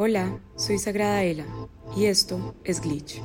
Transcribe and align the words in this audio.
Hola, 0.00 0.38
soy 0.54 0.78
Sagrada 0.78 1.24
Ela 1.24 1.44
y 1.96 2.04
esto 2.04 2.54
es 2.62 2.80
Glitch, 2.80 3.20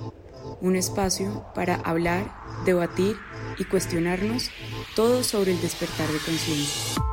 un 0.60 0.76
espacio 0.76 1.46
para 1.54 1.76
hablar, 1.76 2.34
debatir 2.66 3.16
y 3.60 3.66
cuestionarnos 3.66 4.50
todo 4.96 5.22
sobre 5.22 5.52
el 5.52 5.62
despertar 5.62 6.08
de 6.08 6.18
conciencia. 6.18 7.13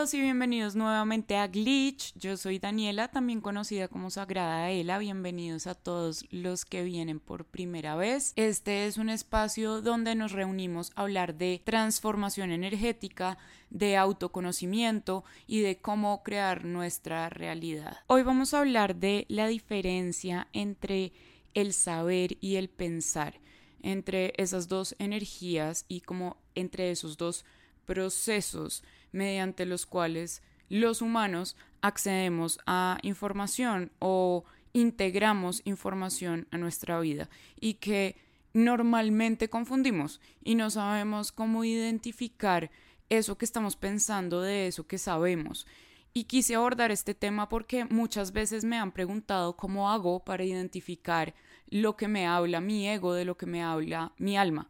Y 0.00 0.18
bienvenidos 0.18 0.76
nuevamente 0.76 1.36
a 1.36 1.46
Glitch. 1.46 2.14
Yo 2.18 2.38
soy 2.38 2.58
Daniela, 2.58 3.08
también 3.08 3.42
conocida 3.42 3.86
como 3.86 4.08
Sagrada 4.08 4.70
Ela. 4.70 4.96
Bienvenidos 4.96 5.66
a 5.66 5.74
todos 5.74 6.24
los 6.30 6.64
que 6.64 6.82
vienen 6.84 7.20
por 7.20 7.44
primera 7.44 7.96
vez. 7.96 8.32
Este 8.36 8.86
es 8.86 8.96
un 8.96 9.10
espacio 9.10 9.82
donde 9.82 10.14
nos 10.14 10.32
reunimos 10.32 10.90
a 10.94 11.02
hablar 11.02 11.34
de 11.34 11.60
transformación 11.66 12.50
energética, 12.50 13.36
de 13.68 13.98
autoconocimiento 13.98 15.22
y 15.46 15.60
de 15.60 15.76
cómo 15.76 16.22
crear 16.22 16.64
nuestra 16.64 17.28
realidad. 17.28 17.98
Hoy 18.06 18.22
vamos 18.22 18.54
a 18.54 18.60
hablar 18.60 18.96
de 18.96 19.26
la 19.28 19.48
diferencia 19.48 20.48
entre 20.54 21.12
el 21.52 21.74
saber 21.74 22.38
y 22.40 22.56
el 22.56 22.70
pensar, 22.70 23.38
entre 23.82 24.32
esas 24.38 24.66
dos 24.66 24.96
energías 24.98 25.84
y 25.88 26.00
como 26.00 26.38
entre 26.54 26.90
esos 26.90 27.18
dos 27.18 27.44
procesos 27.84 28.82
mediante 29.12 29.66
los 29.66 29.86
cuales 29.86 30.42
los 30.68 31.02
humanos 31.02 31.56
accedemos 31.82 32.60
a 32.66 32.98
información 33.02 33.90
o 33.98 34.44
integramos 34.72 35.62
información 35.64 36.46
a 36.50 36.58
nuestra 36.58 37.00
vida 37.00 37.28
y 37.58 37.74
que 37.74 38.16
normalmente 38.52 39.48
confundimos 39.48 40.20
y 40.42 40.54
no 40.54 40.70
sabemos 40.70 41.32
cómo 41.32 41.64
identificar 41.64 42.70
eso 43.08 43.36
que 43.36 43.44
estamos 43.44 43.76
pensando 43.76 44.40
de 44.40 44.68
eso 44.68 44.86
que 44.86 44.98
sabemos. 44.98 45.66
Y 46.12 46.24
quise 46.24 46.56
abordar 46.56 46.90
este 46.90 47.14
tema 47.14 47.48
porque 47.48 47.84
muchas 47.84 48.32
veces 48.32 48.64
me 48.64 48.78
han 48.78 48.92
preguntado 48.92 49.56
cómo 49.56 49.90
hago 49.90 50.24
para 50.24 50.44
identificar 50.44 51.34
lo 51.68 51.96
que 51.96 52.08
me 52.08 52.26
habla 52.26 52.60
mi 52.60 52.88
ego 52.88 53.14
de 53.14 53.24
lo 53.24 53.36
que 53.36 53.46
me 53.46 53.62
habla 53.62 54.12
mi 54.18 54.36
alma 54.36 54.68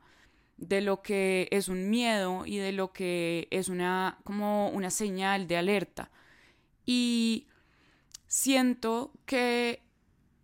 de 0.61 0.81
lo 0.81 1.03
que 1.03 1.49
es 1.51 1.69
un 1.69 1.91
miedo 1.91 2.45
y 2.47 2.59
de 2.59 2.73
lo 2.73 2.93
que 2.93 3.49
es 3.51 3.69
una 3.69 4.19
como 4.25 4.69
una 4.69 4.91
señal 4.91 5.49
de 5.49 5.57
alerta. 5.57 6.11
Y 6.87 7.49
siento 8.27 9.13
que 9.27 9.83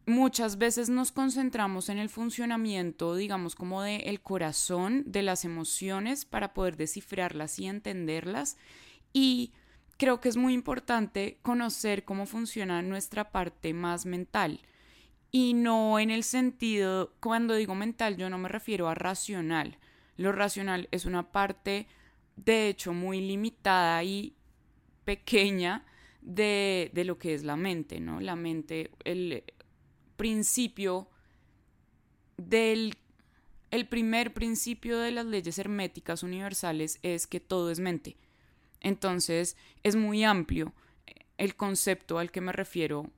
muchas 0.07 0.59
veces 0.59 0.89
nos 0.89 1.13
concentramos 1.13 1.89
en 1.89 1.99
el 1.99 2.09
funcionamiento, 2.09 3.15
digamos, 3.15 3.55
como 3.55 3.83
de 3.83 3.97
el 3.97 4.21
corazón, 4.21 5.05
de 5.07 5.23
las 5.23 5.45
emociones 5.45 6.25
para 6.25 6.55
poder 6.55 6.77
descifrarlas 6.77 7.59
y 7.59 7.67
entenderlas 7.67 8.57
y 9.13 9.53
creo 9.99 10.21
que 10.21 10.29
es 10.29 10.37
muy 10.37 10.55
importante 10.55 11.39
conocer 11.43 12.05
cómo 12.05 12.27
funciona 12.27 12.83
nuestra 12.83 13.31
parte 13.31 13.73
más 13.75 14.07
mental. 14.07 14.61
Y 15.31 15.55
no 15.55 15.99
en 15.99 16.11
el 16.11 16.23
sentido, 16.23 17.13
cuando 17.21 17.55
digo 17.55 17.75
mental, 17.75 18.17
yo 18.17 18.31
no 18.31 18.39
me 18.39 18.49
refiero 18.49 18.89
a 18.89 18.95
racional, 18.95 19.79
lo 20.17 20.33
racional 20.33 20.89
es 20.91 21.05
una 21.05 21.31
parte, 21.31 21.87
de 22.37 22.69
hecho, 22.69 22.93
muy 22.93 23.21
limitada 23.21 24.03
y 24.03 24.35
pequeña 25.05 25.85
de, 26.23 26.91
lo 27.05 27.19
que 27.19 27.35
es 27.35 27.45
la 27.45 27.57
mente, 27.57 28.01
¿no? 28.01 28.21
La 28.21 28.37
mente, 28.37 28.91
el 29.05 29.45
principio 30.17 31.09
del... 32.37 32.95
El 33.73 33.89
primer 33.89 34.33
principio 34.33 34.99
de 34.99 35.11
las 35.11 35.27
leyes 35.27 35.59
herméticas 35.59 36.23
universales 36.23 37.01
es 37.03 37.27
que 37.27 37.41
todo 37.41 37.73
es 37.73 37.81
mente. 37.81 38.17
Entonces, 38.81 39.57
es 39.83 39.97
muy 39.97 40.23
amplio 40.23 40.73
el 41.37 41.57
concepto 41.57 42.19
al 42.19 42.31
que 42.31 42.41
me 42.41 42.53
refiero 42.53 43.11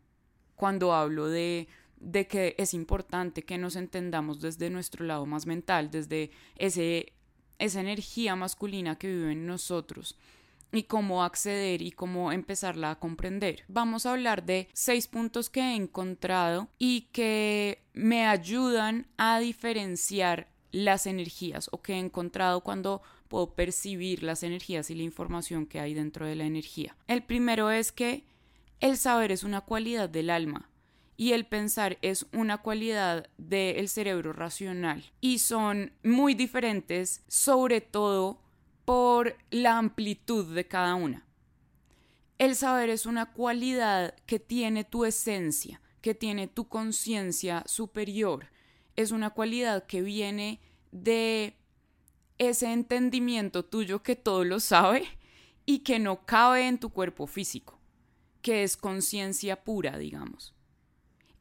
cuando 0.57 0.95
hablo 0.95 1.29
de 1.29 1.69
de 2.01 2.27
que 2.27 2.55
es 2.59 2.75
importante 2.75 3.43
que 3.43 3.59
nos 3.59 3.77
entendamos 3.77 4.41
desde 4.41 4.71
nuestro 4.71 5.05
lado 5.05 5.27
más 5.27 5.47
mental, 5.47 5.91
desde 5.91 6.31
ese, 6.57 7.13
esa 7.59 7.81
energía 7.81 8.37
masculina 8.37 8.97
que 8.97 9.09
vive 9.09 9.33
en 9.33 9.47
nosotros 9.47 10.17
y 10.73 10.85
cómo 10.85 11.25
acceder 11.25 11.83
y 11.83 11.93
cómo 11.93 12.33
empezarla 12.33 12.91
a 12.91 12.99
comprender. 12.99 13.65
Vamos 13.69 14.07
a 14.07 14.13
hablar 14.13 14.45
de 14.45 14.69
seis 14.73 15.07
puntos 15.09 15.51
que 15.51 15.61
he 15.61 15.75
encontrado 15.75 16.69
y 16.79 17.03
que 17.13 17.83
me 17.95 18.27
ayudan 18.27 19.07
a 19.17 19.41
diferenciar 19.41 20.49
las 20.71 21.07
energías 21.07 21.69
o 21.73 21.81
que 21.81 21.95
he 21.95 21.99
encontrado 21.99 22.61
cuando 22.61 23.03
puedo 23.29 23.55
percibir 23.55 24.23
las 24.23 24.43
energías 24.43 24.91
y 24.91 24.95
la 24.95 25.03
información 25.03 25.67
que 25.67 25.81
hay 25.81 25.95
dentro 25.95 26.27
de 26.27 26.35
la 26.35 26.45
energía. 26.45 26.97
El 27.07 27.23
primero 27.23 27.71
es 27.71 27.93
que 27.93 28.25
el 28.81 28.97
saber 28.97 29.33
es 29.33 29.45
una 29.45 29.63
cualidad 29.63 30.09
del 30.09 30.31
alma 30.31 30.68
y 31.21 31.33
el 31.33 31.47
pensar 31.47 31.99
es 32.01 32.27
una 32.33 32.59
cualidad 32.59 33.29
del 33.39 33.89
cerebro 33.89 34.33
racional 34.33 35.05
y 35.21 35.41
son 35.41 35.93
muy 36.05 36.35
diferentes 36.35 37.25
sobre 37.27 37.81
todo 37.81 38.41
por 38.85 39.37
la 39.51 39.79
amplitud 39.79 40.55
de 40.55 40.69
cada 40.69 40.95
una. 40.95 41.27
El 42.39 42.55
saber 42.55 42.89
es 42.89 43.05
una 43.05 43.33
cualidad 43.33 44.15
que 44.27 44.39
tiene 44.39 44.85
tu 44.85 45.05
esencia, 45.05 45.83
que 46.03 46.15
tiene 46.15 46.47
tu 46.47 46.69
conciencia 46.69 47.65
superior. 47.67 48.47
Es 48.95 49.11
una 49.11 49.31
cualidad 49.31 49.87
que 49.87 50.03
viene 50.03 50.61
de 50.93 51.57
ese 52.39 52.73
entendimiento 52.73 53.65
tuyo 53.65 54.05
que 54.05 54.15
todo 54.15 54.45
lo 54.45 54.61
sabe 54.61 55.05
y 55.67 55.81
que 55.81 55.99
no 55.99 56.25
cabe 56.25 56.69
en 56.69 56.79
tu 56.79 56.91
cuerpo 56.91 57.27
físico, 57.27 57.81
que 58.41 58.63
es 58.63 58.77
conciencia 58.77 59.65
pura, 59.65 59.99
digamos. 59.99 60.55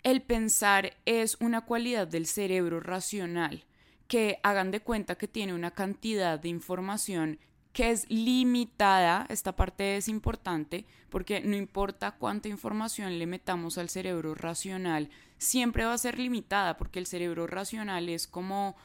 El 0.04 0.22
pensar 0.22 0.96
es 1.06 1.38
una 1.40 1.62
cualidad 1.62 2.08
del 2.08 2.28
cerebro 2.28 2.80
racional 2.80 3.66
que 4.08 4.40
hagan 4.44 4.72
de 4.72 4.82
cuenta 4.82 5.16
que 5.16 5.28
tiene 5.28 5.54
una 5.54 5.72
cantidad 5.72 6.40
de 6.40 6.50
información 6.50 7.40
que 7.78 7.92
es 7.92 8.10
limitada, 8.10 9.28
esta 9.30 9.56
parte 9.56 9.98
es 9.98 10.08
importante 10.08 10.86
porque 11.10 11.42
no 11.42 11.56
importa 11.56 12.16
cuánta 12.16 12.50
información 12.50 13.20
le 13.20 13.28
metamos 13.28 13.78
al 13.78 13.90
cerebro 13.90 14.34
racional, 14.34 15.12
siempre 15.38 15.86
va 15.86 15.94
a 15.94 15.98
ser 16.00 16.18
limitada 16.18 16.76
porque 16.78 16.98
el 16.98 17.06
cerebro 17.06 17.46
racional 17.46 18.10
es 18.10 18.26
como, 18.26 18.76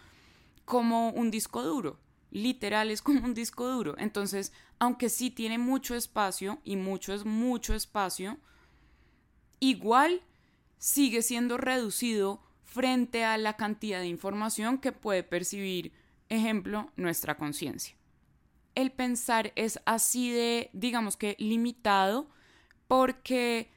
como 0.67 1.09
un 1.09 1.31
disco 1.31 1.62
duro, 1.62 2.00
literal 2.31 2.91
es 2.91 3.00
como 3.00 3.25
un 3.25 3.33
disco 3.33 3.67
duro. 3.67 3.94
Entonces, 3.97 4.53
aunque 4.79 5.09
sí 5.09 5.31
tiene 5.31 5.56
mucho 5.56 5.94
espacio 5.94 6.59
y 6.62 6.77
mucho 6.77 7.15
es 7.15 7.25
mucho 7.25 7.75
espacio, 7.75 8.37
igual 9.59 10.21
sigue 10.82 11.22
siendo 11.22 11.59
reducido 11.59 12.43
frente 12.65 13.25
a 13.25 13.38
la 13.38 13.56
cantidad 13.56 14.00
de 14.00 14.09
información 14.09 14.78
que 14.78 14.91
puede 14.91 15.22
percibir, 15.22 15.93
ejemplo, 16.28 16.91
nuestra 16.97 17.37
conciencia. 17.37 17.94
El 18.75 18.91
pensar 18.91 19.53
es 19.54 19.78
así 19.87 20.32
de, 20.32 20.70
digamos 20.72 21.16
que, 21.16 21.37
limitado 21.38 22.28
porque 22.88 23.70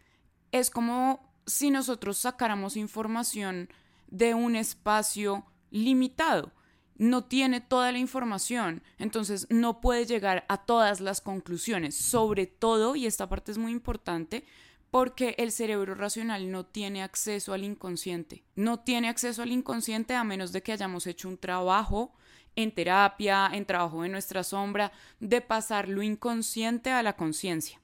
es 0.51 0.71
como 0.71 1.31
si 1.45 1.69
nosotros 1.69 2.17
sacáramos 2.17 2.75
información 2.75 3.69
de 4.07 4.33
un 4.33 4.55
espacio 4.55 5.45
limitado. 5.69 6.53
No 6.95 7.25
tiene 7.25 7.61
toda 7.61 7.91
la 7.91 7.99
información, 7.99 8.81
entonces 8.97 9.45
no 9.51 9.79
puede 9.79 10.07
llegar 10.07 10.43
a 10.49 10.65
todas 10.65 11.01
las 11.01 11.21
conclusiones. 11.21 11.93
Sobre 11.93 12.47
todo, 12.47 12.95
y 12.95 13.05
esta 13.05 13.29
parte 13.29 13.51
es 13.51 13.59
muy 13.59 13.73
importante, 13.73 14.43
porque 14.91 15.35
el 15.37 15.51
cerebro 15.51 15.95
racional 15.95 16.51
no 16.51 16.65
tiene 16.65 17.03
acceso 17.03 17.53
al 17.53 17.63
inconsciente. 17.63 18.43
No 18.55 18.79
tiene 18.79 19.09
acceso 19.09 19.41
al 19.41 19.51
inconsciente 19.51 20.15
a 20.15 20.23
menos 20.23 20.51
de 20.51 20.63
que 20.63 20.71
hayamos 20.71 21.07
hecho 21.07 21.27
un 21.27 21.37
trabajo 21.37 22.13
en 22.55 22.71
terapia, 22.71 23.49
en 23.51 23.65
trabajo 23.65 24.03
de 24.03 24.09
nuestra 24.09 24.43
sombra, 24.43 24.91
de 25.19 25.41
pasar 25.41 25.89
lo 25.89 26.01
inconsciente 26.01 26.91
a 26.91 27.03
la 27.03 27.15
conciencia. 27.15 27.81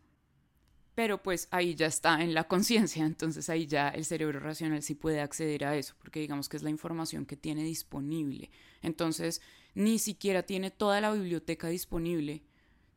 Pero 0.96 1.22
pues 1.22 1.48
ahí 1.52 1.76
ya 1.76 1.88
está 1.88 2.22
en 2.22 2.34
la 2.34 2.44
conciencia, 2.48 3.06
entonces 3.06 3.50
ahí 3.50 3.66
ya 3.66 3.90
el 3.90 4.06
cerebro 4.06 4.40
racional 4.40 4.82
sí 4.82 4.96
puede 4.96 5.22
acceder 5.22 5.66
a 5.66 5.76
eso, 5.76 5.96
porque 5.98 6.22
digamos 6.22 6.48
que 6.48 6.58
es 6.58 6.64
la 6.64 6.70
información 6.70 7.26
que 7.26 7.36
tiene 7.36 7.64
disponible. 7.64 8.52
Entonces 8.82 9.42
ni 9.74 10.00
siquiera 10.00 10.44
tiene 10.44 10.72
toda 10.72 11.02
la 11.02 11.12
biblioteca 11.12 11.68
disponible, 11.68 12.44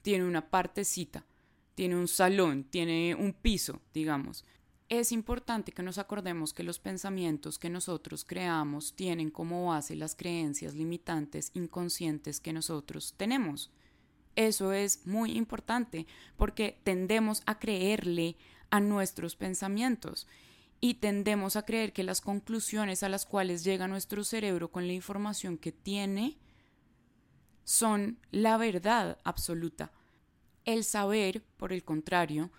tiene 0.02 0.24
una 0.24 0.50
partecita 0.50 1.24
tiene 1.74 1.96
un 1.96 2.08
salón, 2.08 2.64
tiene 2.64 3.14
un 3.14 3.32
piso, 3.32 3.80
digamos. 3.92 4.44
Es 4.88 5.12
importante 5.12 5.72
que 5.72 5.82
nos 5.82 5.98
acordemos 5.98 6.52
que 6.52 6.62
los 6.62 6.78
pensamientos 6.78 7.58
que 7.58 7.70
nosotros 7.70 8.24
creamos 8.24 8.94
tienen 8.94 9.30
como 9.30 9.66
base 9.66 9.96
las 9.96 10.14
creencias 10.14 10.74
limitantes 10.74 11.50
inconscientes 11.54 12.38
que 12.40 12.52
nosotros 12.52 13.14
tenemos. 13.16 13.70
Eso 14.36 14.72
es 14.72 15.06
muy 15.06 15.32
importante 15.32 16.06
porque 16.36 16.78
tendemos 16.84 17.42
a 17.46 17.58
creerle 17.58 18.36
a 18.70 18.80
nuestros 18.80 19.36
pensamientos 19.36 20.26
y 20.80 20.94
tendemos 20.94 21.56
a 21.56 21.64
creer 21.64 21.92
que 21.92 22.02
las 22.02 22.20
conclusiones 22.20 23.02
a 23.02 23.08
las 23.08 23.24
cuales 23.24 23.64
llega 23.64 23.88
nuestro 23.88 24.22
cerebro 24.22 24.70
con 24.70 24.86
la 24.86 24.92
información 24.92 25.56
que 25.56 25.72
tiene 25.72 26.36
son 27.64 28.18
la 28.30 28.58
verdad 28.58 29.18
absoluta. 29.24 29.92
El 30.64 30.84
saber, 30.84 31.44
por 31.56 31.72
el 31.72 31.84
contrario, 31.84 32.50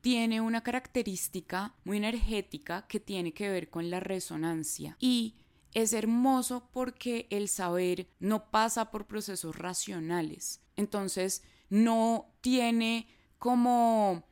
tiene 0.00 0.40
una 0.40 0.62
característica 0.62 1.74
muy 1.84 1.96
energética 1.96 2.86
que 2.86 3.00
tiene 3.00 3.32
que 3.32 3.48
ver 3.48 3.70
con 3.70 3.90
la 3.90 4.00
resonancia 4.00 4.96
y 5.00 5.34
es 5.74 5.92
hermoso 5.92 6.68
porque 6.72 7.26
el 7.30 7.48
saber 7.48 8.08
no 8.18 8.50
pasa 8.50 8.90
por 8.90 9.06
procesos 9.06 9.56
racionales. 9.56 10.62
Entonces, 10.76 11.42
no 11.68 12.32
tiene 12.40 13.08
como 13.38 14.24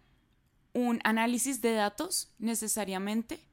un 0.72 1.00
análisis 1.04 1.60
de 1.60 1.72
datos 1.72 2.32
necesariamente, 2.38 3.46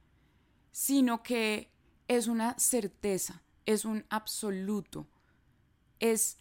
sino 0.71 1.23
que 1.23 1.71
es 2.07 2.27
una 2.27 2.57
certeza, 2.57 3.43
es 3.65 3.85
un 3.85 4.05
absoluto, 4.09 5.07
es 5.99 6.37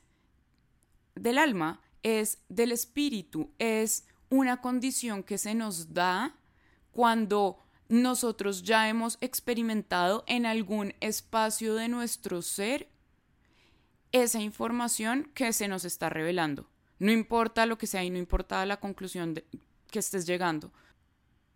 del 1.14 1.38
alma, 1.38 1.80
es 2.02 2.38
del 2.49 2.73
espíritu, 2.73 3.50
es 3.58 4.06
una 4.29 4.61
condición 4.61 5.23
que 5.23 5.38
se 5.38 5.55
nos 5.55 5.93
da 5.93 6.37
cuando 6.93 7.58
nosotros 7.88 8.62
ya 8.62 8.88
hemos 8.88 9.19
experimentado 9.20 10.25
en 10.26 10.47
algún 10.47 10.94
espacio 11.00 11.75
de 11.75 11.88
nuestro 11.88 12.41
ser 12.41 12.88
esa 14.12 14.41
información 14.41 15.31
que 15.35 15.52
se 15.52 15.69
nos 15.69 15.85
está 15.85 16.08
revelando. 16.08 16.69
No 16.99 17.11
importa 17.11 17.67
lo 17.67 17.79
que 17.79 17.87
sea 17.87 18.05
y 18.05 18.11
no 18.11 18.19
importa 18.19 18.64
la 18.67 18.79
conclusión 18.79 19.35
que 19.91 19.99
estés 19.99 20.26
llegando. 20.26 20.73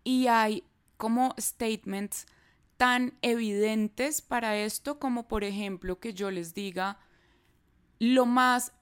Y 0.03 0.27
hay 0.27 0.63
como 0.97 1.35
statements 1.39 2.25
tan 2.77 3.17
evidentes 3.21 4.21
para 4.21 4.57
esto 4.57 4.99
como 4.99 5.27
por 5.27 5.43
ejemplo 5.43 5.99
que 5.99 6.13
yo 6.13 6.31
les 6.31 6.53
diga 6.53 6.99
lo 7.99 8.25
más 8.25 8.73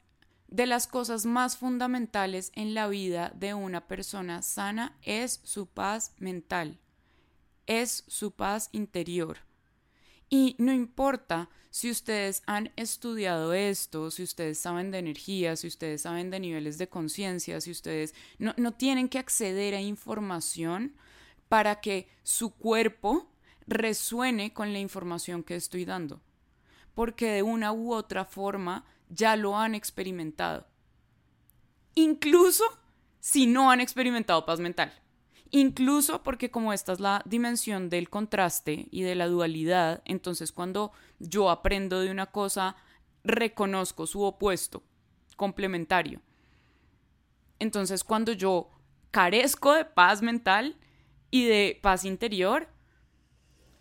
de 0.54 0.68
las 0.68 0.86
cosas 0.86 1.26
más 1.26 1.58
fundamentales 1.58 2.52
en 2.54 2.76
la 2.76 2.88
vida 2.88 3.34
de 3.36 3.56
una 3.56 3.88
persona 3.88 4.44
sana 4.44 4.96
es 5.02 5.42
su 5.44 5.66
paz 5.66 6.14
mental, 6.20 6.78
es 7.66 8.04
su 8.08 8.34
paz 8.34 8.70
interior. 8.72 9.40
Y 10.30 10.56
no 10.60 10.72
importa 10.72 11.50
si 11.72 11.90
ustedes 11.90 12.44
han 12.46 12.72
estudiado 12.76 13.56
esto, 13.56 14.12
si 14.12 14.22
ustedes 14.22 14.60
saben 14.60 14.92
de 14.92 15.00
energía, 15.00 15.56
si 15.56 15.66
ustedes 15.66 16.04
saben 16.04 16.30
de 16.30 16.40
niveles 16.40 16.78
de 16.78 16.88
conciencia, 16.88 17.60
si 17.60 17.72
ustedes 17.72 18.14
no, 18.38 18.54
no, 18.56 18.74
tienen 18.74 19.10
que 19.10 19.18
acceder 19.18 19.74
a 19.74 19.82
información 19.82 20.94
para 21.50 21.82
que 21.82 22.08
su 22.22 22.52
cuerpo 22.52 23.28
resuene 23.66 24.54
con 24.54 24.72
la 24.72 24.78
información 24.78 25.42
que 25.42 25.56
estoy 25.56 25.84
dando. 25.84 26.22
Porque 26.94 27.32
de 27.32 27.42
una 27.42 27.74
u 27.74 27.92
otra 27.92 28.24
forma 28.24 28.86
ya 29.14 29.36
lo 29.36 29.58
han 29.58 29.76
experimentado. 29.76 30.68
Incluso 31.96 32.64
si 33.20 33.48
no 33.48 33.72
han 33.72 33.80
experimentado 33.80 34.46
paz 34.46 34.60
mental. 34.60 34.94
Incluso 35.52 36.24
porque 36.24 36.50
como 36.50 36.74
esta 36.74 36.94
es 36.94 37.00
la 37.00 37.22
dimensión 37.26 37.90
del 37.90 38.10
contraste 38.10 38.88
y 38.90 39.04
de 39.04 39.16
la 39.16 39.28
dualidad, 39.28 40.02
entonces 40.06 40.52
cuando 40.52 40.92
yo 41.20 41.50
aprendo 41.50 42.02
de 42.02 42.10
una 42.10 42.26
cosa, 42.26 42.76
reconozco 43.24 44.08
su 44.08 44.24
opuesto, 44.24 44.84
complementario. 45.38 46.22
Entonces 47.60 48.04
cuando 48.04 48.32
yo 48.32 48.72
carezco 49.12 49.74
de 49.74 49.86
paz 49.86 50.24
mental 50.24 50.76
y 51.30 51.46
de 51.46 51.80
paz 51.82 52.04
interior, 52.04 52.68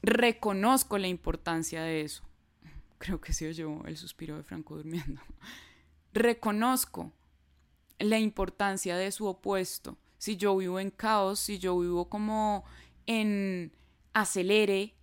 reconozco 0.02 0.98
la 0.98 1.08
importancia 1.08 1.82
de 1.82 2.02
eso. 2.02 2.22
Creo 3.02 3.20
que 3.20 3.32
se 3.32 3.48
oyó 3.48 3.84
el 3.86 3.96
suspiro 3.96 4.36
de 4.36 4.44
Franco 4.44 4.76
durmiendo. 4.76 5.20
Reconozco 6.12 7.10
la 7.98 8.20
importancia 8.20 8.96
de 8.96 9.10
su 9.10 9.26
opuesto 9.26 9.98
si 10.18 10.36
yo 10.36 10.56
vivo 10.56 10.78
en 10.78 10.92
caos, 10.92 11.40
si 11.40 11.58
yo 11.58 11.76
vivo 11.80 12.08
como 12.08 12.64
en 13.06 13.72
acelere, 14.12 14.94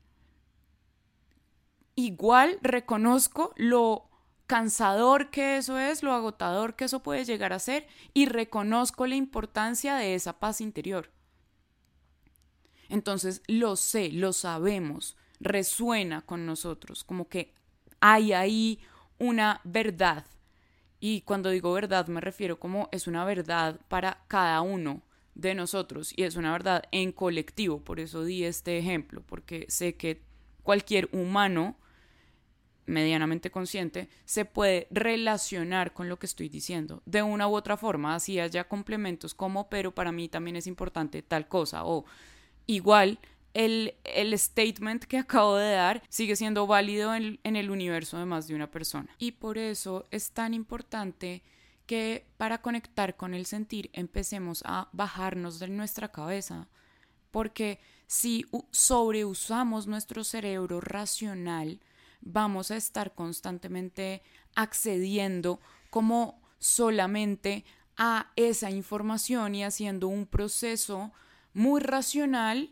igual 1.95 2.57
reconozco 2.61 3.53
lo 3.57 4.09
cansador 4.47 5.29
que 5.29 5.57
eso 5.57 5.77
es, 5.77 6.03
lo 6.03 6.13
agotador 6.13 6.77
que 6.77 6.85
eso 6.85 7.03
puede 7.03 7.25
llegar 7.25 7.51
a 7.51 7.59
ser 7.59 7.85
y 8.13 8.27
reconozco 8.27 9.07
la 9.07 9.15
importancia 9.15 9.95
de 9.95 10.15
esa 10.15 10.39
paz 10.39 10.61
interior. 10.61 11.11
Entonces 12.87 13.41
lo 13.47 13.75
sé, 13.75 14.13
lo 14.13 14.31
sabemos, 14.31 15.17
resuena 15.41 16.21
con 16.21 16.45
nosotros, 16.45 17.03
como 17.03 17.27
que 17.27 17.58
hay 18.01 18.33
ahí 18.33 18.79
una 19.17 19.61
verdad. 19.63 20.25
Y 20.99 21.21
cuando 21.21 21.49
digo 21.49 21.71
verdad 21.71 22.07
me 22.07 22.21
refiero 22.21 22.59
como 22.59 22.89
es 22.91 23.07
una 23.07 23.23
verdad 23.25 23.79
para 23.87 24.23
cada 24.27 24.61
uno 24.61 25.01
de 25.35 25.55
nosotros 25.55 26.13
y 26.15 26.23
es 26.23 26.35
una 26.35 26.51
verdad 26.51 26.83
en 26.91 27.11
colectivo, 27.11 27.79
por 27.79 27.99
eso 27.99 28.23
di 28.25 28.43
este 28.43 28.77
ejemplo, 28.77 29.21
porque 29.25 29.65
sé 29.69 29.95
que 29.95 30.21
cualquier 30.63 31.09
humano 31.13 31.77
medianamente 32.85 33.51
consciente 33.51 34.09
se 34.25 34.45
puede 34.45 34.87
relacionar 34.91 35.93
con 35.93 36.09
lo 36.09 36.19
que 36.19 36.25
estoy 36.25 36.49
diciendo 36.49 37.01
de 37.05 37.21
una 37.21 37.47
u 37.47 37.55
otra 37.55 37.77
forma, 37.77 38.15
así 38.15 38.39
haya 38.39 38.67
complementos 38.67 39.33
como, 39.33 39.69
pero 39.69 39.93
para 39.93 40.11
mí 40.11 40.27
también 40.27 40.55
es 40.57 40.67
importante 40.67 41.21
tal 41.21 41.47
cosa, 41.47 41.85
o 41.85 42.03
igual 42.65 43.19
el, 43.65 43.95
el, 44.05 44.37
statement 44.39 45.03
que 45.03 45.17
acabo 45.17 45.57
de 45.57 45.73
dar 45.73 46.01
sigue 46.07 46.37
siendo 46.37 46.65
válido 46.65 47.13
en, 47.13 47.39
en 47.43 47.55
el 47.57 47.69
universo 47.69 48.17
de 48.17 48.25
más 48.25 48.47
de 48.47 48.55
una 48.55 48.71
persona. 48.71 49.13
Y 49.17 49.33
por 49.33 49.57
eso 49.57 50.05
es 50.11 50.31
tan 50.31 50.53
importante 50.53 51.43
que 51.85 52.25
para 52.37 52.61
conectar 52.61 53.17
con 53.17 53.33
el 53.33 53.45
sentir 53.45 53.89
empecemos 53.93 54.63
a 54.65 54.87
bajarnos 54.93 55.59
de 55.59 55.67
nuestra 55.67 56.09
cabeza, 56.09 56.69
porque 57.31 57.79
si 58.07 58.45
sobreusamos 58.71 59.87
nuestro 59.87 60.23
cerebro 60.23 60.79
racional, 60.79 61.81
vamos 62.21 62.71
a 62.71 62.77
estar 62.77 63.13
constantemente 63.13 64.21
accediendo 64.55 65.59
como 65.89 66.41
solamente 66.59 67.65
a 67.97 68.31
esa 68.37 68.71
información 68.71 69.55
y 69.55 69.65
haciendo 69.65 70.07
un 70.07 70.25
proceso 70.25 71.11
muy 71.53 71.81
racional 71.81 72.71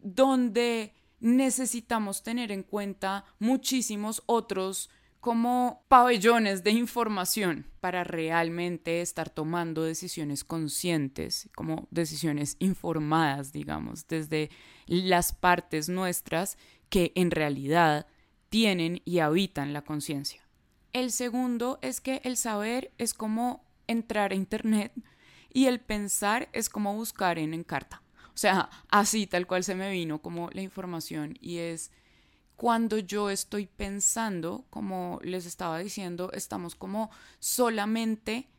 donde 0.00 0.94
necesitamos 1.20 2.22
tener 2.22 2.52
en 2.52 2.62
cuenta 2.62 3.24
muchísimos 3.38 4.22
otros 4.26 4.90
como 5.20 5.84
pabellones 5.88 6.62
de 6.62 6.70
información 6.70 7.66
para 7.80 8.04
realmente 8.04 9.00
estar 9.00 9.28
tomando 9.28 9.82
decisiones 9.82 10.44
conscientes, 10.44 11.50
como 11.56 11.88
decisiones 11.90 12.56
informadas, 12.60 13.52
digamos, 13.52 14.06
desde 14.06 14.50
las 14.86 15.32
partes 15.32 15.88
nuestras 15.88 16.58
que 16.90 17.10
en 17.16 17.32
realidad 17.32 18.06
tienen 18.50 19.02
y 19.04 19.18
habitan 19.18 19.72
la 19.72 19.82
conciencia. 19.82 20.46
El 20.92 21.10
segundo 21.10 21.80
es 21.82 22.00
que 22.00 22.20
el 22.22 22.36
saber 22.36 22.92
es 22.96 23.12
como 23.12 23.64
entrar 23.88 24.30
a 24.30 24.36
Internet 24.36 24.92
y 25.52 25.66
el 25.66 25.80
pensar 25.80 26.48
es 26.52 26.68
como 26.68 26.94
buscar 26.94 27.38
en 27.38 27.52
Encarta. 27.52 28.00
O 28.36 28.38
sea, 28.38 28.68
así 28.90 29.26
tal 29.26 29.46
cual 29.46 29.64
se 29.64 29.74
me 29.74 29.90
vino 29.90 30.20
como 30.20 30.50
la 30.50 30.60
información 30.60 31.38
y 31.40 31.56
es 31.56 31.90
cuando 32.54 32.98
yo 32.98 33.30
estoy 33.30 33.66
pensando, 33.66 34.66
como 34.68 35.18
les 35.22 35.46
estaba 35.46 35.78
diciendo, 35.78 36.30
estamos 36.34 36.74
como 36.74 37.10
solamente 37.38 38.50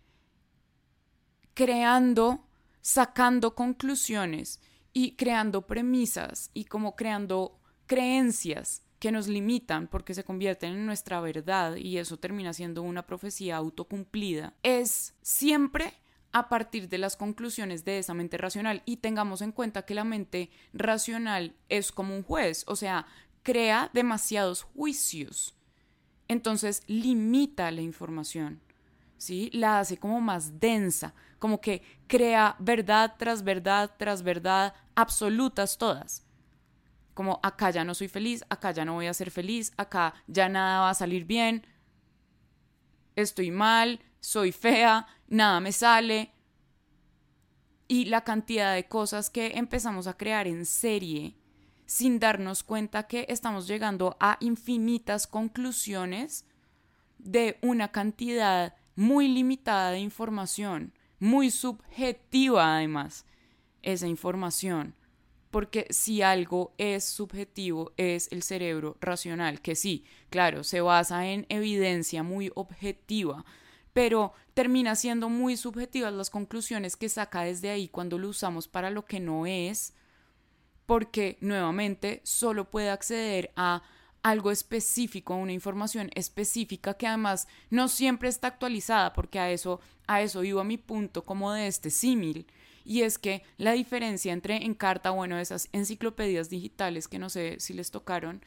creando, 1.53 2.43
sacando 2.81 3.53
conclusiones 3.53 4.59
y 4.93 5.11
creando 5.11 5.67
premisas 5.67 6.49
y 6.55 6.65
como 6.65 6.95
creando 6.95 7.59
creencias 7.85 8.81
que 8.97 9.11
nos 9.11 9.27
limitan 9.27 9.87
porque 9.87 10.15
se 10.15 10.23
convierten 10.23 10.73
en 10.73 10.87
nuestra 10.87 11.21
verdad 11.21 11.75
y 11.75 11.99
eso 11.99 12.17
termina 12.17 12.51
siendo 12.51 12.81
una 12.81 13.05
profecía 13.05 13.57
autocumplida, 13.57 14.55
es 14.63 15.13
siempre 15.21 15.93
a 16.37 16.49
partir 16.49 16.87
de 16.89 16.97
las 16.97 17.15
conclusiones 17.15 17.83
de 17.83 17.99
esa 17.99 18.13
mente 18.13 18.37
racional 18.37 18.83
y 18.85 18.97
tengamos 18.97 19.41
en 19.41 19.51
cuenta 19.51 19.85
que 19.85 19.95
la 19.95 20.03
mente 20.03 20.51
racional 20.73 21.55
es 21.69 21.91
como 21.91 22.15
un 22.15 22.23
juez, 22.23 22.63
o 22.67 22.75
sea, 22.75 23.07
crea 23.43 23.89
demasiados 23.93 24.63
juicios. 24.63 25.55
Entonces 26.27 26.83
limita 26.87 27.71
la 27.71 27.81
información, 27.81 28.61
¿sí? 29.17 29.49
La 29.53 29.79
hace 29.79 29.97
como 29.97 30.21
más 30.21 30.59
densa, 30.59 31.13
como 31.39 31.61
que 31.61 31.81
crea 32.07 32.55
verdad 32.59 33.15
tras 33.17 33.43
verdad 33.43 33.91
tras 33.97 34.21
verdad, 34.21 34.73
absolutas 34.95 35.77
todas. 35.77 36.25
Como 37.13 37.39
acá 37.41 37.71
ya 37.71 37.83
no 37.83 37.95
soy 37.95 38.09
feliz, 38.09 38.45
acá 38.49 38.71
ya 38.71 38.85
no 38.85 38.93
voy 38.93 39.07
a 39.07 39.13
ser 39.13 39.31
feliz, 39.31 39.71
acá 39.77 40.13
ya 40.27 40.49
nada 40.49 40.81
va 40.81 40.89
a 40.91 40.93
salir 40.93 41.25
bien, 41.25 41.65
estoy 43.15 43.49
mal, 43.49 44.01
soy 44.19 44.51
fea, 44.51 45.07
nada 45.27 45.59
me 45.59 45.71
sale. 45.71 46.31
Y 47.87 48.05
la 48.05 48.23
cantidad 48.23 48.73
de 48.75 48.87
cosas 48.87 49.29
que 49.29 49.57
empezamos 49.57 50.07
a 50.07 50.17
crear 50.17 50.47
en 50.47 50.65
serie 50.65 51.35
sin 51.85 52.19
darnos 52.19 52.63
cuenta 52.63 53.07
que 53.07 53.25
estamos 53.29 53.65
llegando 53.65 54.17
a 54.19 54.37
infinitas 54.41 55.25
conclusiones 55.25 56.45
de 57.17 57.57
una 57.61 57.91
cantidad 57.93 58.75
muy 58.95 59.27
limitada 59.29 59.91
de 59.91 59.99
información, 59.99 60.93
muy 61.19 61.49
subjetiva 61.49 62.75
además. 62.75 63.25
esa 63.83 64.07
información. 64.07 64.95
Porque 65.49 65.87
si 65.91 66.21
algo 66.21 66.73
es 66.77 67.05
subjetivo, 67.05 67.93
es 67.95 68.29
el 68.33 68.43
cerebro 68.43 68.97
racional, 68.99 69.61
que 69.61 69.75
sí, 69.75 70.03
claro, 70.29 70.65
se 70.65 70.81
basa 70.81 71.25
en 71.27 71.45
evidencia 71.47 72.21
muy 72.21 72.51
objetiva, 72.53 73.45
pero 73.97 74.31
termina 74.53 74.95
siendo 74.95 75.27
muy 75.27 75.57
subjetivas 75.57 76.13
las 76.13 76.29
conclusiones 76.29 76.95
que 76.95 77.09
saca 77.09 77.41
desde 77.41 77.71
ahí 77.71 77.87
cuando 77.87 78.19
lo 78.19 78.29
usamos 78.29 78.67
para 78.67 78.91
lo 78.91 79.05
que 79.05 79.19
no 79.19 79.47
es, 79.47 79.95
porque 80.85 81.39
nuevamente 81.41 82.21
solo 82.23 82.69
puede 82.69 82.91
acceder 82.91 83.51
a 83.55 83.81
algo 84.21 84.51
específico, 84.51 85.33
a 85.33 85.37
una 85.37 85.51
información 85.51 86.11
específica 86.13 86.93
que 86.93 87.07
además 87.07 87.47
no 87.71 87.87
siempre 87.87 88.29
está 88.29 88.49
actualizada, 88.49 89.13
porque 89.13 89.39
a 89.39 89.49
eso, 89.49 89.79
a 90.05 90.21
eso 90.21 90.43
iba 90.43 90.63
mi 90.63 90.77
punto 90.77 91.25
como 91.25 91.51
de 91.51 91.65
este 91.65 91.89
símil, 91.89 92.45
y 92.85 93.01
es 93.01 93.17
que 93.17 93.41
la 93.57 93.71
diferencia 93.71 94.31
entre 94.31 94.57
Encarta, 94.57 95.09
bueno, 95.09 95.39
esas 95.39 95.69
enciclopedias 95.71 96.51
digitales 96.51 97.07
que 97.07 97.17
no 97.17 97.31
sé 97.31 97.59
si 97.59 97.73
les 97.73 97.89
tocaron, 97.89 98.45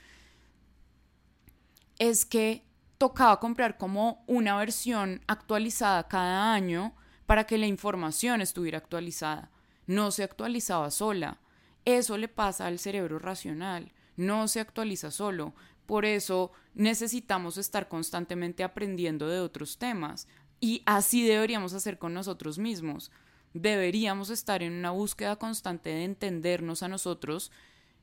es 1.98 2.24
que 2.24 2.69
tocaba 3.00 3.40
comprar 3.40 3.78
como 3.78 4.22
una 4.26 4.58
versión 4.58 5.22
actualizada 5.26 6.06
cada 6.06 6.52
año 6.52 6.94
para 7.24 7.44
que 7.44 7.56
la 7.56 7.66
información 7.66 8.42
estuviera 8.42 8.76
actualizada. 8.76 9.50
No 9.86 10.10
se 10.10 10.22
actualizaba 10.22 10.90
sola. 10.90 11.40
Eso 11.86 12.18
le 12.18 12.28
pasa 12.28 12.66
al 12.66 12.78
cerebro 12.78 13.18
racional. 13.18 13.90
No 14.16 14.48
se 14.48 14.60
actualiza 14.60 15.10
solo. 15.10 15.54
Por 15.86 16.04
eso 16.04 16.52
necesitamos 16.74 17.56
estar 17.56 17.88
constantemente 17.88 18.64
aprendiendo 18.64 19.30
de 19.30 19.40
otros 19.40 19.78
temas. 19.78 20.28
Y 20.60 20.82
así 20.84 21.26
deberíamos 21.26 21.72
hacer 21.72 21.98
con 21.98 22.12
nosotros 22.12 22.58
mismos 22.58 23.10
deberíamos 23.52 24.30
estar 24.30 24.62
en 24.62 24.72
una 24.72 24.92
búsqueda 24.92 25.34
constante 25.34 25.90
de 25.90 26.04
entendernos 26.04 26.84
a 26.84 26.88
nosotros, 26.88 27.50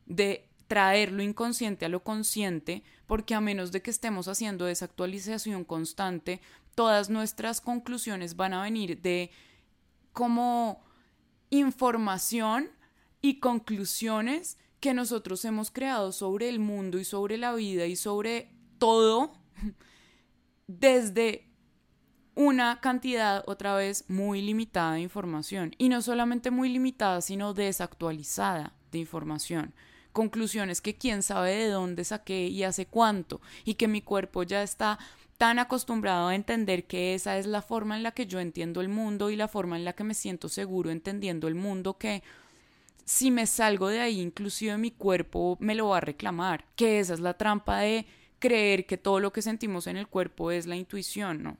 de 0.06 0.47
traer 0.68 1.12
lo 1.12 1.24
inconsciente 1.24 1.86
a 1.86 1.90
lo 1.90 2.04
consciente, 2.04 2.84
porque 3.06 3.36
a 3.36 3.42
menos 3.42 3.72
de 3.72 3.82
que 3.82 3.92
estemos 3.92 4.28
haciendo 4.28 4.68
esa 4.68 4.86
actualización 4.86 5.64
constante, 5.64 6.42
todas 6.76 7.10
nuestras 7.10 7.62
conclusiones 7.62 8.36
van 8.36 8.54
a 8.54 8.64
venir 8.64 9.02
de 9.02 9.32
como 10.12 10.84
información 11.50 12.70
y 13.22 13.40
conclusiones 13.40 14.58
que 14.80 14.94
nosotros 14.94 15.44
hemos 15.46 15.72
creado 15.72 16.12
sobre 16.12 16.50
el 16.50 16.60
mundo 16.60 17.00
y 17.00 17.04
sobre 17.04 17.38
la 17.38 17.54
vida 17.56 17.86
y 17.88 17.96
sobre 17.96 18.52
todo 18.78 19.34
desde 20.68 21.48
una 22.36 22.80
cantidad 22.82 23.44
otra 23.48 23.76
vez 23.76 24.06
muy 24.08 24.44
limitada 24.44 24.94
de 24.94 25.02
información. 25.02 25.74
Y 25.80 25.90
no 25.90 26.04
solamente 26.04 26.52
muy 26.52 26.70
limitada, 26.70 27.22
sino 27.22 27.56
desactualizada 27.56 28.74
de 28.92 29.00
información. 29.00 29.74
Conclusiones 30.18 30.82
que 30.82 30.96
quién 30.96 31.22
sabe 31.22 31.52
de 31.52 31.70
dónde 31.70 32.04
saqué 32.04 32.48
y 32.48 32.64
hace 32.64 32.88
cuánto. 32.88 33.40
Y 33.66 33.76
que 33.76 33.88
mi 33.88 34.02
cuerpo 34.02 34.42
ya 34.42 34.64
está 34.64 34.98
tan 35.38 35.60
acostumbrado 35.60 36.30
a 36.30 36.34
entender 36.34 36.88
que 36.88 37.14
esa 37.14 37.38
es 37.38 37.46
la 37.46 37.62
forma 37.62 37.96
en 37.96 38.02
la 38.02 38.14
que 38.14 38.26
yo 38.26 38.40
entiendo 38.40 38.82
el 38.82 38.90
mundo 38.90 39.30
y 39.30 39.36
la 39.36 39.48
forma 39.48 39.76
en 39.76 39.86
la 39.86 39.94
que 39.94 40.04
me 40.04 40.16
siento 40.16 40.50
seguro 40.50 40.90
entendiendo 40.90 41.48
el 41.48 41.54
mundo 41.54 42.00
que 42.00 42.24
si 43.06 43.30
me 43.30 43.46
salgo 43.46 43.90
de 43.90 44.00
ahí, 44.00 44.20
inclusive 44.20 44.76
mi 44.80 44.90
cuerpo 44.90 45.56
me 45.60 45.76
lo 45.76 45.90
va 45.90 45.98
a 45.98 46.02
reclamar. 46.02 46.66
Que 46.76 47.00
esa 47.00 47.14
es 47.14 47.20
la 47.20 47.36
trampa 47.36 47.82
de 47.82 48.08
creer 48.40 48.88
que 48.88 48.98
todo 48.98 49.20
lo 49.20 49.32
que 49.32 49.44
sentimos 49.44 49.86
en 49.86 49.98
el 49.98 50.08
cuerpo 50.08 50.50
es 50.50 50.66
la 50.66 50.78
intuición, 50.78 51.44
¿no? 51.44 51.58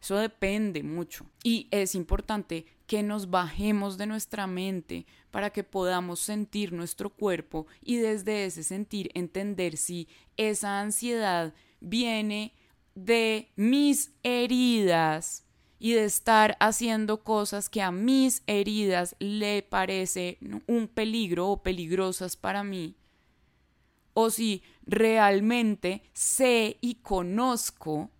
Eso 0.00 0.18
depende 0.18 0.84
mucho. 0.84 1.26
Y 1.42 1.66
es 1.72 1.96
importante 1.96 2.64
que 2.86 3.02
nos 3.02 3.30
bajemos 3.30 3.98
de 3.98 4.06
nuestra 4.06 4.46
mente 4.46 5.06
para 5.30 5.50
que 5.50 5.64
podamos 5.64 6.20
sentir 6.20 6.72
nuestro 6.72 7.10
cuerpo 7.10 7.66
y 7.82 7.96
desde 7.96 8.44
ese 8.44 8.62
sentir 8.62 9.10
entender 9.14 9.76
si 9.76 10.08
esa 10.36 10.80
ansiedad 10.80 11.52
viene 11.80 12.54
de 12.94 13.50
mis 13.56 14.12
heridas 14.22 15.44
y 15.78 15.92
de 15.92 16.04
estar 16.04 16.56
haciendo 16.60 17.22
cosas 17.22 17.68
que 17.68 17.82
a 17.82 17.90
mis 17.90 18.42
heridas 18.46 19.14
le 19.18 19.62
parece 19.62 20.38
un 20.66 20.88
peligro 20.88 21.48
o 21.50 21.62
peligrosas 21.62 22.36
para 22.36 22.64
mí, 22.64 22.96
o 24.14 24.30
si 24.30 24.62
realmente 24.86 26.02
sé 26.14 26.78
y 26.80 26.94
conozco 26.96 28.10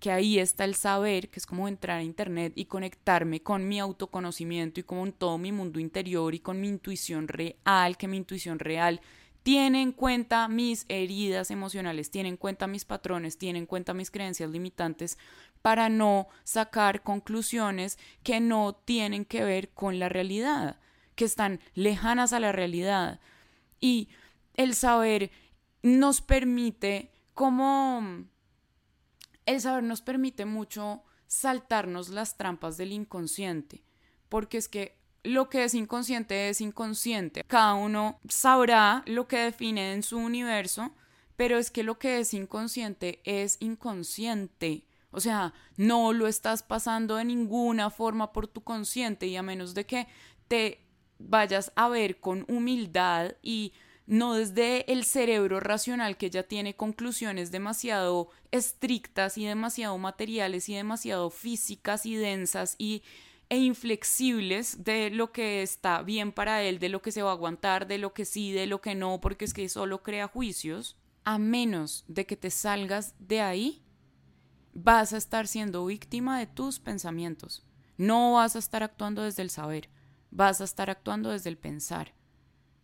que 0.00 0.10
ahí 0.10 0.38
está 0.38 0.64
el 0.64 0.74
saber, 0.74 1.28
que 1.28 1.40
es 1.40 1.46
como 1.46 1.68
entrar 1.68 1.98
a 1.98 2.02
Internet 2.02 2.52
y 2.54 2.66
conectarme 2.66 3.42
con 3.42 3.66
mi 3.66 3.80
autoconocimiento 3.80 4.80
y 4.80 4.84
con 4.84 5.12
todo 5.12 5.38
mi 5.38 5.52
mundo 5.52 5.80
interior 5.80 6.34
y 6.34 6.40
con 6.40 6.60
mi 6.60 6.68
intuición 6.68 7.28
real, 7.28 7.96
que 7.96 8.08
mi 8.08 8.16
intuición 8.16 8.58
real 8.58 9.00
tiene 9.42 9.82
en 9.82 9.92
cuenta 9.92 10.46
mis 10.48 10.84
heridas 10.88 11.50
emocionales, 11.50 12.10
tiene 12.10 12.28
en 12.28 12.36
cuenta 12.36 12.66
mis 12.66 12.84
patrones, 12.84 13.38
tiene 13.38 13.58
en 13.58 13.66
cuenta 13.66 13.94
mis 13.94 14.10
creencias 14.10 14.50
limitantes 14.50 15.18
para 15.62 15.88
no 15.88 16.28
sacar 16.44 17.02
conclusiones 17.02 17.98
que 18.22 18.40
no 18.40 18.74
tienen 18.74 19.24
que 19.24 19.44
ver 19.44 19.70
con 19.70 19.98
la 19.98 20.08
realidad, 20.08 20.78
que 21.14 21.24
están 21.24 21.60
lejanas 21.74 22.32
a 22.32 22.40
la 22.40 22.52
realidad. 22.52 23.20
Y 23.80 24.08
el 24.54 24.74
saber 24.74 25.30
nos 25.82 26.20
permite 26.20 27.10
como 27.32 28.26
el 29.48 29.62
saber 29.62 29.82
nos 29.82 30.02
permite 30.02 30.44
mucho 30.44 31.02
saltarnos 31.26 32.10
las 32.10 32.36
trampas 32.36 32.76
del 32.76 32.92
inconsciente, 32.92 33.82
porque 34.28 34.58
es 34.58 34.68
que 34.68 34.98
lo 35.24 35.48
que 35.48 35.64
es 35.64 35.74
inconsciente 35.74 36.50
es 36.50 36.60
inconsciente. 36.60 37.44
Cada 37.44 37.72
uno 37.74 38.20
sabrá 38.28 39.02
lo 39.06 39.26
que 39.26 39.38
define 39.38 39.94
en 39.94 40.02
su 40.02 40.18
universo, 40.18 40.94
pero 41.36 41.56
es 41.56 41.70
que 41.70 41.82
lo 41.82 41.98
que 41.98 42.18
es 42.18 42.34
inconsciente 42.34 43.22
es 43.24 43.56
inconsciente. 43.60 44.86
O 45.12 45.20
sea, 45.20 45.54
no 45.78 46.12
lo 46.12 46.26
estás 46.26 46.62
pasando 46.62 47.16
de 47.16 47.24
ninguna 47.24 47.88
forma 47.88 48.32
por 48.34 48.48
tu 48.48 48.62
consciente 48.62 49.26
y 49.26 49.36
a 49.36 49.42
menos 49.42 49.72
de 49.72 49.86
que 49.86 50.08
te 50.46 50.84
vayas 51.18 51.72
a 51.74 51.88
ver 51.88 52.20
con 52.20 52.44
humildad 52.48 53.32
y 53.42 53.72
no 54.08 54.32
desde 54.32 54.90
el 54.90 55.04
cerebro 55.04 55.60
racional 55.60 56.16
que 56.16 56.30
ya 56.30 56.42
tiene 56.42 56.74
conclusiones 56.74 57.50
demasiado 57.50 58.30
estrictas 58.50 59.36
y 59.36 59.44
demasiado 59.44 59.98
materiales 59.98 60.70
y 60.70 60.74
demasiado 60.74 61.28
físicas 61.28 62.06
y 62.06 62.16
densas 62.16 62.74
y 62.78 63.02
e 63.50 63.58
inflexibles 63.58 64.82
de 64.82 65.10
lo 65.10 65.30
que 65.30 65.62
está 65.62 66.02
bien 66.02 66.32
para 66.32 66.62
él, 66.62 66.78
de 66.78 66.88
lo 66.88 67.02
que 67.02 67.12
se 67.12 67.22
va 67.22 67.30
a 67.30 67.34
aguantar, 67.34 67.86
de 67.86 67.98
lo 67.98 68.14
que 68.14 68.24
sí, 68.24 68.50
de 68.50 68.66
lo 68.66 68.80
que 68.80 68.94
no, 68.94 69.20
porque 69.20 69.44
es 69.44 69.52
que 69.52 69.68
solo 69.68 70.02
crea 70.02 70.26
juicios, 70.26 70.96
a 71.24 71.38
menos 71.38 72.04
de 72.08 72.24
que 72.24 72.36
te 72.36 72.50
salgas 72.50 73.14
de 73.18 73.42
ahí, 73.42 73.82
vas 74.72 75.12
a 75.12 75.18
estar 75.18 75.46
siendo 75.46 75.84
víctima 75.84 76.38
de 76.38 76.46
tus 76.46 76.78
pensamientos. 76.78 77.66
No 77.98 78.34
vas 78.34 78.56
a 78.56 78.58
estar 78.58 78.82
actuando 78.82 79.22
desde 79.22 79.42
el 79.42 79.50
saber, 79.50 79.90
vas 80.30 80.62
a 80.62 80.64
estar 80.64 80.88
actuando 80.88 81.30
desde 81.30 81.50
el 81.50 81.58
pensar. 81.58 82.17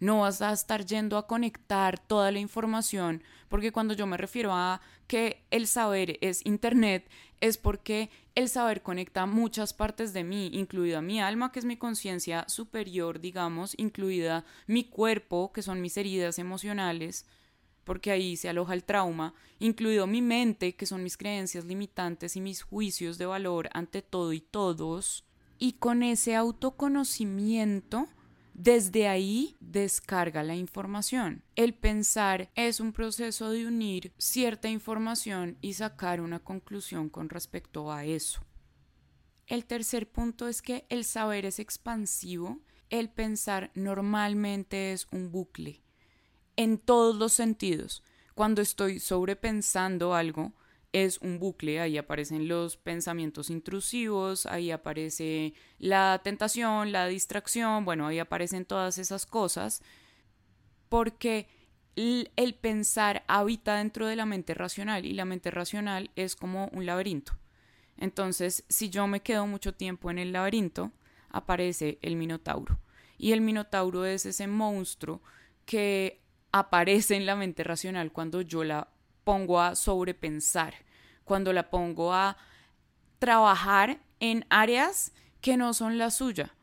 No 0.05 0.21
vas 0.21 0.43
a 0.43 0.53
estar 0.53 0.85
yendo 0.85 1.17
a 1.17 1.27
conectar 1.27 1.99
toda 1.99 2.31
la 2.31 2.39
información, 2.39 3.23
porque 3.49 3.73
cuando 3.73 3.95
yo 3.95 4.07
me 4.07 4.19
refiero 4.19 4.53
a 4.53 4.83
que 5.07 5.47
el 5.51 5.67
saber 5.67 6.19
es 6.21 6.45
Internet, 6.45 7.09
es 7.41 7.57
porque 7.57 8.11
el 8.35 8.51
saber 8.51 8.83
conecta 8.83 9.25
muchas 9.25 9.73
partes 9.73 10.13
de 10.13 10.23
mí, 10.23 10.51
incluida 10.53 11.01
mi 11.01 11.23
alma, 11.23 11.53
que 11.53 11.59
es 11.59 11.65
mi 11.65 11.79
conciencia 11.79 12.45
superior, 12.49 13.19
digamos, 13.19 13.73
incluida 13.79 14.45
mi 14.67 14.85
cuerpo, 14.85 15.53
que 15.55 15.63
son 15.63 15.81
mis 15.81 15.97
heridas 15.97 16.39
emocionales, 16.39 17.25
porque 17.85 18.11
ahí 18.11 18.37
se 18.37 18.51
aloja 18.51 18.75
el 18.75 18.85
trauma, 18.85 19.33
incluido 19.59 20.07
mi 20.07 20.21
mente, 20.21 20.77
que 20.77 20.85
son 20.85 21.03
mis 21.03 21.17
creencias 21.17 21.65
limitantes 21.65 22.37
y 22.37 22.43
mis 22.43 22.61
juicios 22.61 23.17
de 23.17 23.25
valor 23.25 23.71
ante 23.73 24.03
todo 24.03 24.35
y 24.35 24.43
todos, 24.43 25.25
y 25.59 25.73
con 25.73 26.03
ese 26.03 26.37
autoconocimiento, 26.37 28.07
desde 28.55 29.09
ahí 29.09 29.57
descarga 29.59 30.45
la 30.45 30.55
información. 30.55 31.43
El 31.57 31.75
pensar 31.75 32.51
es 32.55 32.79
un 32.79 32.93
proceso 32.93 33.51
de 33.51 33.67
unir 33.67 34.13
cierta 34.17 34.69
información 34.69 35.59
y 35.61 35.75
sacar 35.75 36.21
una 36.21 36.39
conclusión 36.39 37.09
con 37.11 37.29
respecto 37.29 37.93
a 37.93 38.05
eso. 38.05 38.41
El 39.49 39.67
tercer 39.67 40.11
punto 40.11 40.49
es 40.49 40.63
que 40.63 40.87
el 40.89 41.05
saber 41.05 41.45
es 41.45 41.59
expansivo, 41.59 42.61
el 42.91 43.11
pensar 43.11 43.73
normalmente 43.75 44.93
es 44.93 45.09
un 45.11 45.33
bucle, 45.33 45.83
en 46.57 46.79
todos 46.79 47.17
los 47.17 47.33
sentidos. 47.33 48.05
Cuando 48.35 48.63
estoy 48.63 49.01
sobrepensando 49.01 50.15
algo, 50.15 50.55
es 50.95 51.19
un 51.19 51.41
bucle, 51.41 51.81
ahí 51.81 51.99
aparecen 51.99 52.47
los 52.47 52.77
pensamientos 52.77 53.51
intrusivos, 53.51 54.47
ahí 54.47 54.71
aparece 54.71 55.53
la 55.81 56.21
tentación, 56.23 56.93
la 56.93 57.09
distracción, 57.09 57.85
bueno, 57.85 58.07
ahí 58.07 58.21
aparecen 58.21 58.65
todas 58.65 58.99
esas 58.99 59.27
cosas, 59.27 59.83
porque 60.89 61.49
el 61.97 62.55
pensar 62.55 63.25
habita 63.27 63.79
dentro 63.79 64.07
de 64.07 64.15
la 64.15 64.25
mente 64.25 64.55
racional 64.55 65.05
y 65.05 65.15
la 65.15 65.25
mente 65.25 65.51
racional 65.51 66.13
es 66.15 66.37
como 66.37 66.69
un 66.69 66.87
laberinto. 66.87 67.33
Entonces, 67.99 68.65
si 68.69 68.89
yo 68.89 69.09
me 69.09 69.21
quedo 69.21 69.49
mucho 69.49 69.75
tiempo 69.75 70.13
en 70.13 70.21
el 70.21 70.33
laberinto, 70.33 70.93
aparece 71.29 71.99
el 72.03 72.15
minotauro. 72.15 72.79
Y 73.19 73.33
el 73.33 73.41
minotauro 73.41 74.05
es 74.05 74.27
ese 74.27 74.47
monstruo 74.47 75.23
que 75.67 76.21
aparece 76.53 77.17
en 77.17 77.27
la 77.27 77.35
mente 77.35 77.65
racional 77.65 78.13
cuando 78.13 78.43
yo 78.43 78.63
la 78.63 78.94
pongo 79.25 79.61
a 79.61 79.75
sobrepensar, 79.75 80.75
cuando 81.25 81.53
la 81.53 81.71
pongo 81.71 82.13
a 82.13 82.37
trabajar 83.19 83.99
en 84.21 84.47
áreas 84.51 85.13
que 85.41 85.57
no 85.57 85.75
son 85.75 85.99
la 85.99 86.11
suya, 86.11 86.55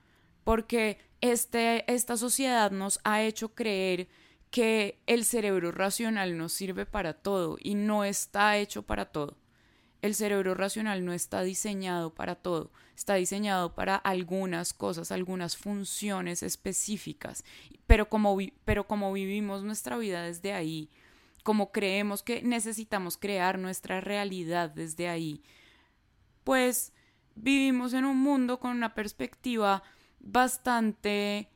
porque 0.43 0.99
este, 1.21 1.91
esta 1.91 2.17
sociedad 2.17 2.71
nos 2.71 2.99
ha 3.03 3.21
hecho 3.21 3.53
creer 3.53 4.07
que 4.49 5.01
el 5.07 5.23
cerebro 5.23 5.71
racional 5.71 6.37
nos 6.37 6.51
sirve 6.51 6.85
para 6.85 7.13
todo 7.13 7.57
y 7.59 7.75
no 7.75 8.03
está 8.03 8.57
hecho 8.57 8.83
para 8.83 9.05
todo. 9.05 9.37
El 10.01 10.15
cerebro 10.15 10.55
racional 10.55 11.05
no 11.05 11.13
está 11.13 11.43
diseñado 11.43 12.13
para 12.13 12.35
todo, 12.35 12.71
está 12.95 13.15
diseñado 13.15 13.75
para 13.75 13.95
algunas 13.95 14.73
cosas, 14.73 15.11
algunas 15.11 15.55
funciones 15.55 16.41
específicas, 16.41 17.43
pero 17.85 18.09
como, 18.09 18.35
pero 18.65 18.87
como 18.87 19.13
vivimos 19.13 19.63
nuestra 19.63 19.97
vida 19.97 20.23
desde 20.23 20.53
ahí, 20.53 20.89
como 21.43 21.71
creemos 21.71 22.23
que 22.23 22.41
necesitamos 22.41 23.17
crear 23.17 23.57
nuestra 23.59 24.01
realidad 24.01 24.69
desde 24.69 25.09
ahí, 25.09 25.43
pues 26.43 26.93
vivimos 27.35 27.93
en 27.93 28.05
un 28.05 28.17
mundo 28.17 28.59
con 28.59 28.71
una 28.71 28.93
perspectiva 28.93 29.83
bastante 30.19 31.49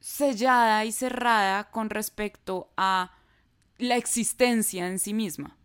sellada 0.00 0.84
y 0.84 0.92
cerrada 0.92 1.70
con 1.70 1.90
respecto 1.90 2.70
a 2.76 3.16
la 3.78 3.96
existencia 3.96 4.86
en 4.86 4.98
sí 4.98 5.14
misma. 5.14 5.56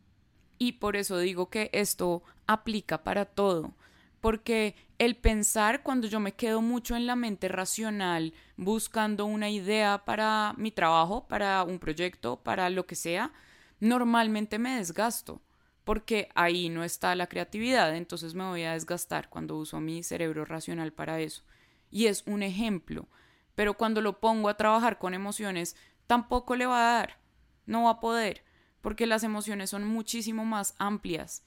Y 0.57 0.73
por 0.73 0.95
eso 0.95 1.17
digo 1.17 1.49
que 1.49 1.69
esto 1.73 2.23
aplica 2.47 3.03
para 3.03 3.25
todo, 3.25 3.75
porque 4.21 4.75
el 4.99 5.15
pensar 5.15 5.81
cuando 5.81 6.07
yo 6.07 6.19
me 6.19 6.33
quedo 6.33 6.61
mucho 6.61 6.97
en 6.97 7.07
la 7.07 7.15
mente 7.15 7.47
racional 7.47 8.33
buscando 8.57 9.25
una 9.25 9.49
idea 9.49 10.03
para 10.03 10.53
mi 10.57 10.71
trabajo, 10.71 11.25
para 11.25 11.63
un 11.63 11.79
proyecto, 11.79 12.43
para 12.43 12.69
lo 12.69 12.85
que 12.85 12.95
sea, 12.95 13.31
normalmente 13.79 14.59
me 14.59 14.75
desgasto, 14.75 15.41
porque 15.85 16.27
ahí 16.35 16.67
no 16.67 16.83
está 16.83 17.15
la 17.15 17.27
creatividad, 17.27 17.95
entonces 17.95 18.33
me 18.33 18.43
voy 18.43 18.63
a 18.63 18.73
desgastar 18.73 19.29
cuando 19.29 19.55
uso 19.55 19.79
mi 19.79 20.03
cerebro 20.03 20.43
racional 20.43 20.91
para 20.91 21.21
eso. 21.21 21.43
Y 21.89 22.07
es 22.07 22.23
un 22.27 22.43
ejemplo, 22.43 23.07
pero 23.55 23.75
cuando 23.75 24.01
lo 24.01 24.19
pongo 24.19 24.49
a 24.49 24.57
trabajar 24.57 24.99
con 24.99 25.13
emociones, 25.13 25.77
tampoco 26.07 26.57
le 26.57 26.65
va 26.65 26.77
a 26.77 26.93
dar, 26.95 27.19
no 27.65 27.83
va 27.83 27.91
a 27.91 27.99
poder, 28.01 28.43
porque 28.81 29.07
las 29.07 29.23
emociones 29.23 29.69
son 29.69 29.87
muchísimo 29.87 30.43
más 30.43 30.75
amplias. 30.77 31.41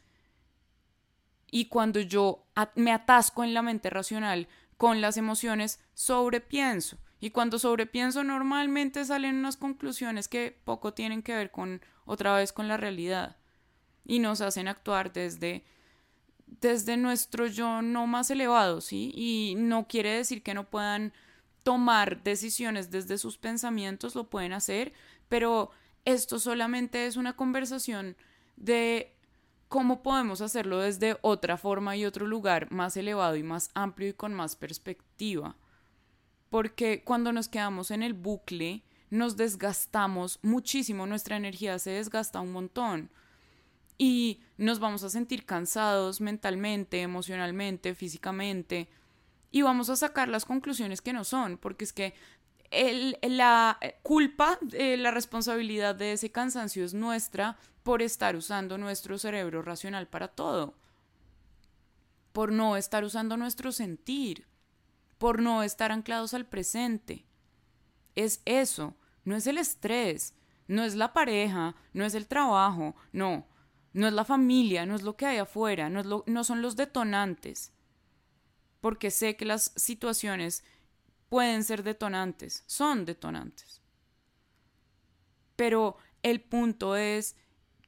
Y 1.52 1.66
cuando 1.66 2.00
yo 2.00 2.47
me 2.76 2.92
atasco 2.92 3.44
en 3.44 3.52
la 3.52 3.61
mente 3.61 3.90
racional 3.90 4.49
con 4.78 5.02
las 5.02 5.18
emociones, 5.18 5.78
sobrepienso. 5.92 6.97
Y 7.21 7.30
cuando 7.30 7.59
sobrepienso 7.61 8.25
normalmente 8.25 9.04
salen 9.04 9.37
unas 9.37 9.59
conclusiones 9.59 10.28
que 10.28 10.59
poco 10.64 10.94
tienen 10.94 11.23
que 11.23 11.37
ver 11.37 11.50
con 11.50 11.82
otra 12.06 12.35
vez 12.35 12.52
con 12.52 12.68
la 12.68 12.78
realidad 12.78 13.37
y 14.04 14.18
nos 14.18 14.40
hacen 14.40 14.66
actuar 14.66 15.12
desde 15.12 15.62
desde 16.61 16.97
nuestro 16.97 17.47
yo 17.47 17.82
no 17.82 18.06
más 18.06 18.30
elevado, 18.30 18.80
¿sí? 18.80 19.12
Y 19.14 19.54
no 19.56 19.87
quiere 19.87 20.14
decir 20.14 20.42
que 20.42 20.54
no 20.54 20.68
puedan 20.68 21.12
tomar 21.62 22.23
decisiones 22.23 22.90
desde 22.90 23.18
sus 23.18 23.37
pensamientos, 23.37 24.14
lo 24.14 24.28
pueden 24.28 24.52
hacer, 24.52 24.92
pero 25.28 25.71
esto 26.04 26.38
solamente 26.38 27.06
es 27.06 27.16
una 27.16 27.37
conversación 27.37 28.16
de 28.56 29.14
cómo 29.72 30.02
podemos 30.02 30.42
hacerlo 30.42 30.80
desde 30.80 31.16
otra 31.22 31.56
forma 31.56 31.96
y 31.96 32.04
otro 32.04 32.26
lugar 32.26 32.70
más 32.70 32.94
elevado 32.94 33.36
y 33.36 33.42
más 33.42 33.70
amplio 33.72 34.10
y 34.10 34.12
con 34.12 34.34
más 34.34 34.54
perspectiva. 34.54 35.56
Porque 36.50 37.02
cuando 37.02 37.32
nos 37.32 37.48
quedamos 37.48 37.90
en 37.90 38.02
el 38.02 38.12
bucle, 38.12 38.84
nos 39.08 39.38
desgastamos 39.38 40.40
muchísimo, 40.42 41.06
nuestra 41.06 41.38
energía 41.38 41.78
se 41.78 41.88
desgasta 41.88 42.42
un 42.42 42.52
montón 42.52 43.08
y 43.96 44.42
nos 44.58 44.78
vamos 44.78 45.04
a 45.04 45.08
sentir 45.08 45.46
cansados 45.46 46.20
mentalmente, 46.20 47.00
emocionalmente, 47.00 47.94
físicamente 47.94 48.90
y 49.50 49.62
vamos 49.62 49.88
a 49.88 49.96
sacar 49.96 50.28
las 50.28 50.44
conclusiones 50.44 51.00
que 51.00 51.14
no 51.14 51.24
son, 51.24 51.56
porque 51.56 51.85
es 51.85 51.94
que 51.94 52.12
la 53.22 53.78
culpa, 54.02 54.58
la 54.72 55.11
responsabilidad 55.11 55.94
de 55.94 56.12
ese 56.12 56.30
cansancio 56.30 56.85
es 56.85 56.94
nuestra 56.94 57.58
por 57.82 58.02
estar 58.02 58.37
usando 58.37 58.78
nuestro 58.78 59.18
cerebro 59.18 59.62
racional 59.62 60.06
para 60.08 60.28
todo, 60.28 60.74
por 62.32 62.52
no 62.52 62.76
estar 62.76 63.04
usando 63.04 63.37
nuestro 63.37 63.72
sentir, 63.72 64.46
por 65.18 65.42
no 65.42 65.62
estar 65.62 65.92
anclados 65.92 66.35
al 66.35 66.46
presente. 66.46 67.26
Es 68.14 68.40
eso, 68.44 68.96
no 69.24 69.37
es 69.37 69.46
el 69.46 69.58
estrés, 69.58 70.35
no 70.66 70.85
es 70.85 70.94
la 70.94 71.12
pareja, 71.12 71.74
no 71.92 72.04
es 72.04 72.14
el 72.14 72.26
trabajo, 72.26 72.94
no, 73.12 73.46
no 73.92 74.06
es 74.06 74.12
la 74.12 74.24
familia, 74.24 74.87
no 74.87 74.94
es 74.94 75.02
lo 75.02 75.16
que 75.16 75.26
hay 75.26 75.38
afuera, 75.38 75.90
no 75.90 76.44
son 76.44 76.62
los 76.62 76.76
detonantes, 76.76 77.72
porque 78.80 79.11
sé 79.11 79.37
que 79.37 79.44
las 79.44 79.72
situaciones 79.76 80.64
pueden 81.33 81.64
ser 81.64 81.83
detonantes, 81.83 82.62
son 82.66 83.07
detonantes. 83.07 83.81
Pero 85.57 85.97
el 86.23 86.42
punto 86.42 86.95
es 86.95 87.37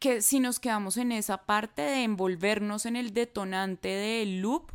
que 0.00 0.22
si 0.22 0.40
nos 0.40 0.58
quedamos 0.58 0.96
en 0.96 1.12
esa 1.12 1.44
parte 1.44 1.82
de 1.82 2.04
envolvernos 2.04 2.86
en 2.86 2.96
el 2.96 3.12
detonante 3.12 3.90
del 3.90 4.40
loop, 4.40 4.72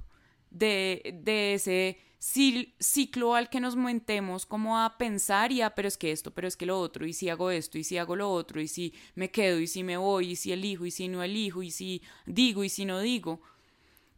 de, 0.51 1.19
de 1.23 1.55
ese 1.55 1.97
ciclo 2.19 3.33
al 3.33 3.49
que 3.49 3.59
nos 3.59 3.75
metemos 3.75 4.45
como 4.45 4.77
a 4.77 4.99
pensar 4.99 5.51
y 5.51 5.63
a, 5.63 5.73
pero 5.73 5.87
es 5.87 5.97
que 5.97 6.11
esto, 6.11 6.29
pero 6.29 6.47
es 6.47 6.55
que 6.55 6.67
lo 6.67 6.79
otro, 6.79 7.07
y 7.07 7.13
si 7.13 7.27
hago 7.27 7.49
esto, 7.49 7.79
y 7.79 7.83
si 7.83 7.97
hago 7.97 8.15
lo 8.15 8.31
otro, 8.31 8.61
y 8.61 8.67
si 8.67 8.93
me 9.15 9.31
quedo, 9.31 9.59
y 9.59 9.65
si 9.65 9.83
me 9.83 9.97
voy, 9.97 10.33
y 10.33 10.35
si 10.35 10.51
elijo, 10.51 10.85
y 10.85 10.91
si 10.91 11.07
no 11.07 11.23
elijo, 11.23 11.63
y 11.63 11.71
si 11.71 12.03
digo, 12.27 12.63
y 12.63 12.69
si 12.69 12.85
no 12.85 12.99
digo 12.99 13.41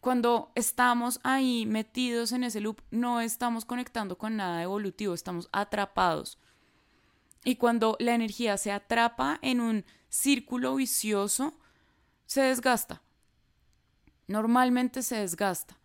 cuando 0.02 0.52
estamos 0.56 1.20
ahí 1.24 1.68
metidos 1.68 2.32
en 2.32 2.44
ese 2.44 2.60
loop, 2.60 2.82
no 2.90 3.22
estamos 3.22 3.66
conectando 3.66 4.18
con 4.18 4.36
nada 4.36 4.64
evolutivo, 4.64 5.14
estamos 5.14 5.48
atrapados. 5.52 6.40
Y 7.44 7.56
cuando 7.56 7.98
la 8.00 8.16
energía 8.16 8.58
se 8.58 8.72
atrapa 8.72 9.38
en 9.44 9.62
un 9.62 9.86
círculo 10.10 10.76
vicioso, 10.76 11.54
se 12.26 12.42
desgasta. 12.42 13.04
Normalmente 14.28 15.04
se 15.04 15.18
desgasta. 15.18 15.78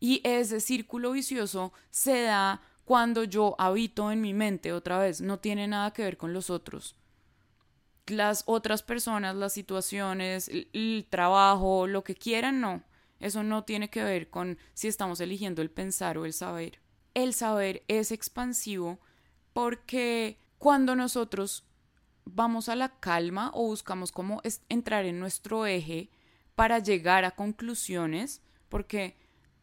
Y 0.00 0.20
ese 0.24 0.60
círculo 0.60 1.12
vicioso 1.12 1.72
se 1.90 2.22
da 2.22 2.60
cuando 2.84 3.22
yo 3.22 3.54
habito 3.58 4.10
en 4.10 4.20
mi 4.20 4.34
mente 4.34 4.72
otra 4.72 4.98
vez, 4.98 5.20
no 5.20 5.38
tiene 5.38 5.68
nada 5.68 5.92
que 5.92 6.02
ver 6.02 6.16
con 6.16 6.32
los 6.32 6.50
otros. 6.50 6.96
Las 8.06 8.42
otras 8.46 8.82
personas, 8.82 9.36
las 9.36 9.52
situaciones, 9.52 10.48
el, 10.48 11.06
trabajo, 11.08 11.86
lo 11.86 12.02
que 12.02 12.16
quieran, 12.16 12.60
no 12.60 12.82
eso 13.20 13.42
no 13.42 13.64
tiene 13.64 13.90
que 13.90 14.02
ver 14.02 14.30
con 14.30 14.58
si 14.74 14.88
estamos 14.88 15.20
eligiendo 15.20 15.62
el 15.62 15.70
pensar 15.70 16.18
o 16.18 16.24
el 16.24 16.32
saber. 16.32 16.80
El 17.14 17.32
saber 17.34 17.82
es 17.88 18.12
expansivo 18.12 19.00
porque 19.52 20.38
cuando 20.58 20.94
nosotros 20.96 21.64
vamos 22.24 22.68
a 22.68 22.76
la 22.76 22.98
calma 23.00 23.50
o 23.54 23.66
buscamos 23.66 24.12
cómo 24.12 24.42
entrar 24.68 25.06
en 25.06 25.18
nuestro 25.18 25.66
eje 25.66 26.10
para 26.54 26.78
llegar 26.78 27.24
a 27.24 27.30
conclusiones, 27.30 28.42
porque 28.68 29.16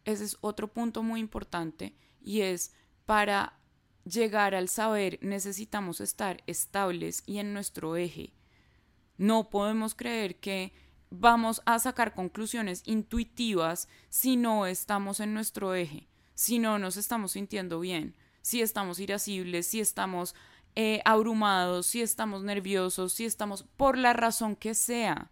ese 0.06 0.24
es 0.24 0.38
otro 0.42 0.72
punto 0.72 1.04
muy 1.04 1.20
importante 1.20 1.96
y 2.22 2.42
es 2.42 2.74
para 3.06 3.60
llegar 4.06 4.56
al 4.56 4.70
saber 4.70 5.20
necesitamos 5.22 6.02
estar 6.02 6.44
estables 6.48 7.24
y 7.26 7.38
en 7.40 7.54
nuestro 7.54 7.96
eje. 7.96 8.34
No 9.18 9.50
podemos 9.50 9.96
creer 9.96 10.40
que 10.40 10.74
vamos 11.20 11.62
a 11.66 11.78
sacar 11.78 12.16
conclusiones 12.16 12.82
intuitivas 12.86 13.88
si 14.10 14.36
no 14.36 14.66
estamos 14.66 15.20
en 15.20 15.34
nuestro 15.34 15.76
eje, 15.76 16.08
si 16.34 16.58
no 16.58 16.80
nos 16.80 16.98
estamos 16.98 17.34
sintiendo 17.34 17.80
bien, 17.80 18.16
si 18.42 18.62
estamos 18.62 19.00
irascibles, 19.00 19.68
si 19.68 19.80
estamos 19.80 20.34
eh, 20.76 21.02
abrumados, 21.06 21.86
si 21.86 22.02
estamos 22.02 22.44
nerviosos, 22.44 23.14
si 23.14 23.26
estamos 23.26 23.64
por 23.78 23.98
la 23.98 24.14
razón 24.14 24.56
que 24.56 24.74
sea. 24.74 25.30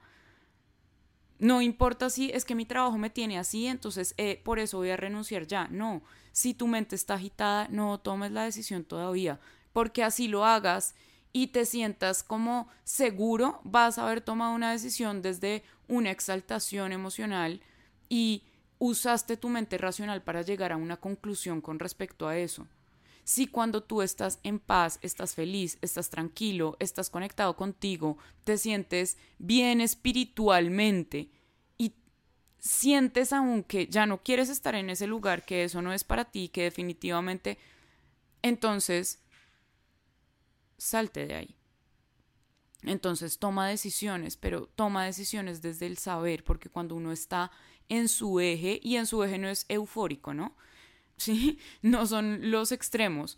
No 1.40 1.64
importa 1.64 2.12
si 2.12 2.30
es 2.30 2.46
que 2.46 2.54
mi 2.54 2.68
trabajo 2.68 3.00
me 3.00 3.10
tiene 3.10 3.40
así, 3.40 3.66
entonces 3.66 4.14
eh, 4.18 4.40
por 4.44 4.60
eso 4.60 4.78
voy 4.78 4.92
a 4.92 4.98
renunciar 4.98 5.48
ya. 5.48 5.68
No, 5.70 6.04
si 6.32 6.54
tu 6.54 6.68
mente 6.68 6.96
está 6.96 7.16
agitada, 7.16 7.68
no 7.70 8.00
tomes 8.00 8.32
la 8.32 8.44
decisión 8.44 8.84
todavía, 8.84 9.40
porque 9.74 10.04
así 10.04 10.28
lo 10.28 10.46
hagas 10.46 10.94
y 11.34 11.48
te 11.48 11.66
sientas 11.66 12.24
como 12.24 12.68
seguro, 12.84 13.62
vas 13.64 13.98
a 13.98 14.06
haber 14.06 14.22
tomado 14.22 14.54
una 14.54 14.72
decisión 14.72 15.22
desde 15.22 15.64
una 15.88 16.12
exaltación 16.12 16.92
emocional 16.92 17.62
y 18.10 18.44
usaste 18.80 19.38
tu 19.38 19.48
mente 19.50 19.78
racional 19.78 20.22
para 20.24 20.42
llegar 20.42 20.72
a 20.72 20.78
una 20.78 20.98
conclusión 20.98 21.62
con 21.62 21.80
respecto 21.80 22.28
a 22.28 22.38
eso. 22.38 22.68
Si 23.24 23.48
cuando 23.48 23.84
tú 23.84 24.02
estás 24.02 24.40
en 24.44 24.60
paz, 24.60 24.98
estás 25.02 25.36
feliz, 25.36 25.78
estás 25.82 26.10
tranquilo, 26.10 26.76
estás 26.80 27.10
conectado 27.10 27.56
contigo, 27.56 28.18
te 28.44 28.58
sientes 28.58 29.18
bien 29.38 29.80
espiritualmente 29.80 31.30
y 31.78 31.94
sientes 32.58 33.32
aún 33.32 33.64
que 33.64 33.88
ya 33.88 34.06
no 34.06 34.24
quieres 34.24 34.50
estar 34.50 34.74
en 34.76 34.90
ese 34.90 35.08
lugar, 35.08 35.46
que 35.46 35.64
eso 35.64 35.82
no 35.82 35.94
es 35.94 36.04
para 36.04 36.26
ti, 36.26 36.50
que 36.50 36.64
definitivamente 36.64 37.60
entonces 38.42 39.20
salte 40.82 41.28
de 41.28 41.36
ahí. 41.36 41.56
Entonces 42.84 43.38
toma 43.38 43.68
decisiones, 43.68 44.38
pero 44.38 44.68
toma 44.68 45.06
decisiones 45.06 45.62
desde 45.62 45.86
el 45.86 45.98
saber, 45.98 46.44
porque 46.44 46.70
cuando 46.70 46.96
uno 46.96 47.12
está 47.12 47.52
en 47.90 48.10
su 48.10 48.40
eje, 48.40 48.80
y 48.82 48.96
en 48.96 49.06
su 49.06 49.24
eje 49.24 49.38
no 49.38 49.48
es 49.48 49.66
eufórico, 49.70 50.34
¿no? 50.34 50.56
Sí, 51.18 51.60
no 51.84 52.08
son 52.08 52.50
los 52.50 52.72
extremos. 52.72 53.38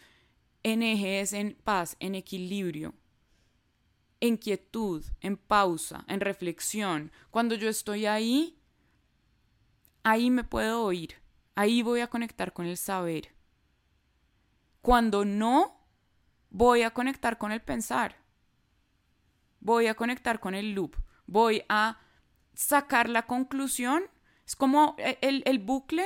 En 0.64 0.82
eje 0.84 1.20
es 1.20 1.34
en 1.34 1.58
paz, 1.66 1.98
en 2.00 2.16
equilibrio, 2.16 2.94
en 4.22 4.38
quietud, 4.38 5.04
en 5.20 5.36
pausa, 5.36 6.06
en 6.08 6.22
reflexión. 6.22 7.12
Cuando 7.30 7.56
yo 7.56 7.68
estoy 7.68 8.06
ahí, 8.06 8.58
ahí 10.04 10.30
me 10.30 10.46
puedo 10.46 10.86
oír, 10.86 11.16
ahí 11.56 11.82
voy 11.82 12.00
a 12.00 12.10
conectar 12.10 12.54
con 12.54 12.68
el 12.68 12.78
saber. 12.78 13.36
Cuando 14.82 15.26
no, 15.26 15.83
voy 16.54 16.84
a 16.84 16.92
conectar 16.92 17.38
con 17.38 17.52
el 17.52 17.62
pensar 17.62 18.24
voy 19.64 19.88
a 19.88 19.96
conectar 19.96 20.40
con 20.40 20.54
el 20.56 20.74
loop, 20.74 20.96
voy 21.26 21.64
a 21.70 21.98
sacar 22.54 23.10
la 23.10 23.26
conclusión. 23.26 24.04
Es 24.46 24.56
como 24.56 24.96
e, 24.98 25.18
el, 25.22 25.60
bucle, 25.60 26.06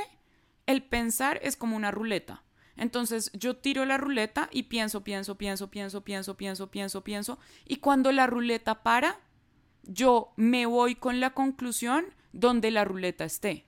el 0.67 0.83
pensar 0.83 1.39
es 1.43 1.57
como 1.57 1.75
una 1.75 1.91
ruleta. 1.91 2.43
Entonces 2.75 3.31
yo 3.33 3.57
tiro 3.57 3.85
la 3.85 3.97
ruleta 3.97 4.49
y 4.51 4.63
pienso, 4.63 5.03
pienso, 5.03 5.35
pienso, 5.35 5.69
pienso, 5.71 6.03
pienso, 6.03 6.37
pienso, 6.37 6.69
pienso, 6.69 7.03
pienso. 7.03 7.39
Y 7.65 7.77
cuando 7.77 8.11
la 8.11 8.27
ruleta 8.27 8.83
para, 8.83 9.19
yo 9.83 10.33
me 10.35 10.67
voy 10.67 10.95
con 10.95 11.19
la 11.19 11.31
conclusión 11.31 12.05
donde 12.33 12.69
la 12.69 12.85
ruleta 12.85 13.25
esté. 13.25 13.65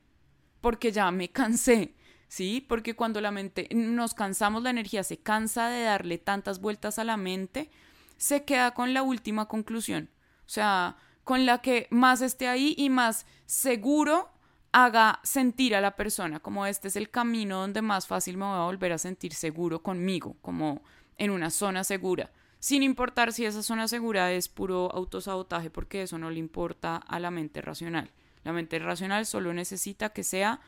Porque 0.62 0.92
ya 0.92 1.10
me 1.10 1.32
cansé, 1.32 1.96
¿sí? 2.30 2.66
Porque 2.70 2.96
cuando 2.96 3.20
la 3.20 3.32
mente, 3.32 3.68
nos 3.74 4.14
cansamos, 4.14 4.64
la 4.64 4.70
energía 4.70 5.04
se 5.04 5.18
cansa 5.18 5.68
de 5.68 5.84
darle 5.84 6.18
tantas 6.18 6.62
vueltas 6.62 6.98
a 7.00 7.04
la 7.04 7.18
mente, 7.18 7.70
se 8.16 8.46
queda 8.46 8.74
con 8.74 8.94
la 8.94 9.04
última 9.04 9.48
conclusión. 9.48 10.10
O 10.46 10.50
sea, 10.50 10.96
con 11.26 11.46
la 11.46 11.62
que 11.62 11.88
más 11.90 12.22
esté 12.22 12.48
ahí 12.48 12.74
y 12.78 12.90
más 12.90 13.26
seguro 13.46 14.30
haga 14.72 15.20
sentir 15.24 15.76
a 15.76 15.82
la 15.82 15.96
persona, 15.96 16.40
como 16.40 16.66
este 16.68 16.88
es 16.88 16.96
el 16.96 17.10
camino 17.10 17.60
donde 17.62 17.82
más 17.82 18.08
fácil 18.08 18.38
me 18.38 18.46
voy 18.46 18.56
a 18.56 18.66
volver 18.66 18.94
a 18.94 19.00
sentir 19.00 19.34
seguro 19.34 19.82
conmigo, 19.82 20.38
como 20.42 20.84
en 21.18 21.32
una 21.32 21.50
zona 21.50 21.84
segura, 21.84 22.32
sin 22.60 22.84
importar 22.84 23.34
si 23.34 23.46
esa 23.46 23.64
zona 23.64 23.88
segura 23.88 24.32
es 24.32 24.48
puro 24.48 24.92
autosabotaje, 24.94 25.72
porque 25.72 26.04
eso 26.04 26.20
no 26.20 26.30
le 26.30 26.38
importa 26.38 26.98
a 26.98 27.20
la 27.20 27.32
mente 27.32 27.62
racional. 27.62 28.12
La 28.44 28.54
mente 28.54 28.78
racional 28.78 29.26
solo 29.26 29.54
necesita 29.54 30.10
que 30.10 30.24
sea 30.24 30.62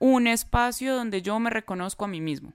un 0.00 0.26
espacio 0.26 0.96
donde 0.96 1.22
yo 1.22 1.38
me 1.38 1.50
reconozco 1.50 2.06
a 2.06 2.08
mí 2.08 2.20
mismo, 2.20 2.54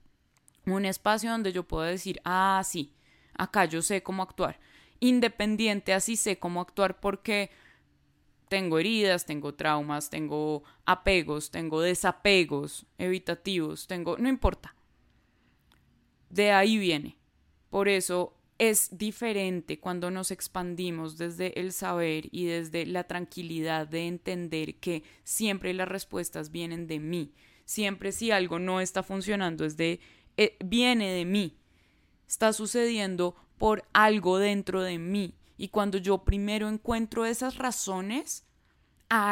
un 0.66 0.84
espacio 0.84 1.32
donde 1.32 1.54
yo 1.54 1.64
puedo 1.64 1.84
decir, 1.84 2.20
ah, 2.26 2.62
sí, 2.66 2.92
acá 3.38 3.66
yo 3.66 3.82
sé 3.82 4.04
cómo 4.04 4.24
actuar. 4.24 4.60
Independiente, 5.00 5.94
así 5.94 6.18
sé 6.18 6.40
cómo 6.40 6.60
actuar 6.60 7.00
porque 7.00 7.52
tengo 8.50 8.80
heridas, 8.80 9.26
tengo 9.26 9.54
traumas, 9.54 10.10
tengo 10.10 10.64
apegos, 10.86 11.52
tengo 11.52 11.82
desapegos 11.82 12.88
evitativos, 12.98 13.86
tengo, 13.86 14.18
no 14.18 14.28
importa. 14.28 14.76
De 16.30 16.52
ahí 16.52 16.78
viene. 16.78 17.18
Por 17.70 17.88
eso 17.88 18.34
es 18.58 18.98
diferente 18.98 19.80
cuando 19.80 20.12
nos 20.12 20.32
expandimos 20.32 21.18
desde 21.18 21.60
el 21.60 21.74
saber 21.74 22.30
y 22.32 22.46
desde 22.46 22.86
la 22.86 23.04
tranquilidad 23.06 23.88
de 23.88 24.08
entender 24.08 24.76
que 24.76 25.04
siempre 25.24 25.74
las 25.74 25.90
respuestas 25.90 26.52
vienen 26.52 26.88
de 26.88 27.00
mí. 27.00 27.34
Siempre 27.66 28.12
si 28.12 28.32
algo 28.32 28.60
no 28.60 28.80
está 28.80 29.04
funcionando 29.04 29.66
es 29.66 29.76
de 29.76 30.00
eh, 30.38 30.58
viene 30.64 31.12
de 31.12 31.26
mí 31.26 31.58
está 32.28 32.54
sucediendo 32.54 33.36
por 33.58 33.84
algo 33.94 34.38
dentro 34.38 34.82
de 34.82 34.98
mí. 34.98 35.36
Y 35.58 35.70
cuando 35.70 35.98
yo 35.98 36.24
primero 36.24 36.68
encuentro 36.68 37.26
esas 37.26 37.58
razones, 37.58 38.46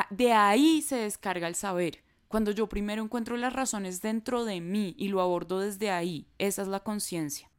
de 0.09 0.31
ahí 0.31 0.81
se 0.81 0.97
descarga 0.97 1.47
el 1.47 1.55
saber. 1.55 2.03
Cuando 2.27 2.51
yo 2.51 2.67
primero 2.67 3.03
encuentro 3.03 3.37
las 3.37 3.53
razones 3.53 4.01
dentro 4.01 4.45
de 4.45 4.61
mí 4.61 4.95
y 4.97 5.09
lo 5.09 5.21
abordo 5.21 5.59
desde 5.59 5.91
ahí, 5.91 6.27
esa 6.37 6.61
es 6.61 6.67
la 6.67 6.79
conciencia. 6.79 7.52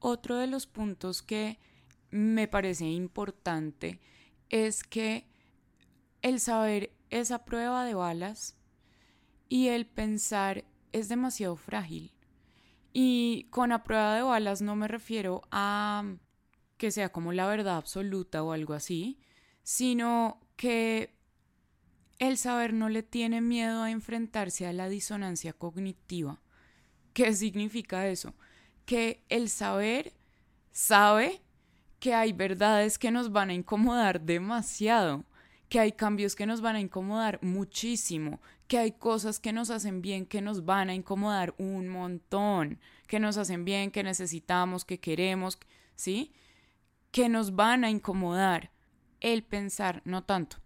Otro 0.00 0.36
de 0.36 0.46
los 0.46 0.66
puntos 0.66 1.22
que 1.22 1.58
me 2.10 2.48
parece 2.48 2.86
importante 2.86 4.00
es 4.48 4.82
que 4.82 5.26
el 6.22 6.40
saber 6.40 6.92
es 7.10 7.30
a 7.30 7.44
prueba 7.44 7.84
de 7.84 7.94
balas 7.94 8.56
y 9.48 9.68
el 9.68 9.86
pensar 9.86 10.64
es 10.92 11.08
demasiado 11.08 11.56
frágil. 11.56 12.12
Y 12.92 13.46
con 13.50 13.72
a 13.72 13.84
prueba 13.84 14.14
de 14.16 14.22
balas 14.22 14.62
no 14.62 14.74
me 14.74 14.88
refiero 14.88 15.42
a 15.50 16.16
que 16.78 16.90
sea 16.90 17.10
como 17.10 17.32
la 17.32 17.46
verdad 17.46 17.76
absoluta 17.76 18.42
o 18.42 18.52
algo 18.52 18.72
así, 18.72 19.20
sino 19.62 20.40
que 20.56 21.14
el 22.18 22.38
saber 22.38 22.72
no 22.72 22.88
le 22.88 23.02
tiene 23.02 23.40
miedo 23.40 23.82
a 23.82 23.90
enfrentarse 23.90 24.66
a 24.66 24.72
la 24.72 24.88
disonancia 24.88 25.52
cognitiva. 25.52 26.40
¿Qué 27.12 27.34
significa 27.34 28.08
eso? 28.08 28.34
Que 28.90 29.22
el 29.28 29.48
saber 29.50 30.14
sabe 30.72 31.40
que 32.00 32.12
hay 32.12 32.32
verdades 32.32 32.98
que 32.98 33.12
nos 33.12 33.30
van 33.30 33.50
a 33.50 33.54
incomodar 33.54 34.20
demasiado, 34.20 35.24
que 35.68 35.78
hay 35.78 35.92
cambios 35.92 36.34
que 36.34 36.44
nos 36.44 36.60
van 36.60 36.74
a 36.74 36.80
incomodar 36.80 37.38
muchísimo, 37.40 38.40
que 38.66 38.78
hay 38.78 38.90
cosas 38.90 39.38
que 39.38 39.52
nos 39.52 39.70
hacen 39.70 40.02
bien 40.02 40.26
que 40.26 40.40
nos 40.40 40.64
van 40.64 40.90
a 40.90 40.94
incomodar 40.96 41.54
un 41.56 41.86
montón, 41.88 42.80
que 43.06 43.20
nos 43.20 43.36
hacen 43.36 43.64
bien, 43.64 43.92
que 43.92 44.02
necesitamos, 44.02 44.84
que 44.84 44.98
queremos, 44.98 45.56
¿sí? 45.94 46.32
Que 47.12 47.28
nos 47.28 47.54
van 47.54 47.84
a 47.84 47.90
incomodar. 47.90 48.72
El 49.20 49.44
pensar, 49.44 50.02
no 50.04 50.24
tanto. 50.24 50.56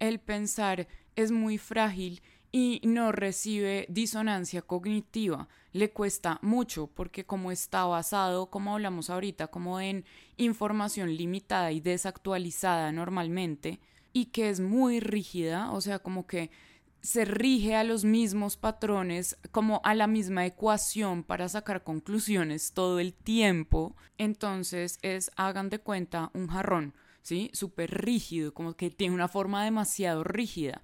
El 0.00 0.20
pensar 0.20 0.86
es 1.16 1.30
muy 1.30 1.56
frágil 1.56 2.20
y 2.52 2.82
no 2.84 3.10
recibe 3.10 3.86
disonancia 3.88 4.60
cognitiva. 4.60 5.48
Le 5.74 5.90
cuesta 5.90 6.38
mucho 6.40 6.86
porque 6.86 7.26
como 7.26 7.50
está 7.50 7.84
basado, 7.84 8.46
como 8.46 8.74
hablamos 8.74 9.10
ahorita, 9.10 9.48
como 9.48 9.80
en 9.80 10.04
información 10.36 11.16
limitada 11.16 11.72
y 11.72 11.80
desactualizada 11.80 12.92
normalmente, 12.92 13.80
y 14.12 14.26
que 14.26 14.50
es 14.50 14.60
muy 14.60 15.00
rígida, 15.00 15.72
o 15.72 15.80
sea, 15.80 15.98
como 15.98 16.28
que 16.28 16.52
se 17.00 17.24
rige 17.24 17.74
a 17.74 17.82
los 17.82 18.04
mismos 18.04 18.56
patrones, 18.56 19.36
como 19.50 19.80
a 19.82 19.94
la 19.94 20.06
misma 20.06 20.46
ecuación 20.46 21.24
para 21.24 21.48
sacar 21.48 21.82
conclusiones 21.82 22.70
todo 22.72 23.00
el 23.00 23.12
tiempo, 23.12 23.96
entonces 24.16 25.00
es, 25.02 25.32
hagan 25.34 25.70
de 25.70 25.80
cuenta, 25.80 26.30
un 26.34 26.46
jarrón, 26.46 26.94
¿sí? 27.22 27.50
Súper 27.52 27.90
rígido, 27.90 28.54
como 28.54 28.74
que 28.74 28.90
tiene 28.90 29.12
una 29.12 29.26
forma 29.26 29.64
demasiado 29.64 30.22
rígida. 30.22 30.82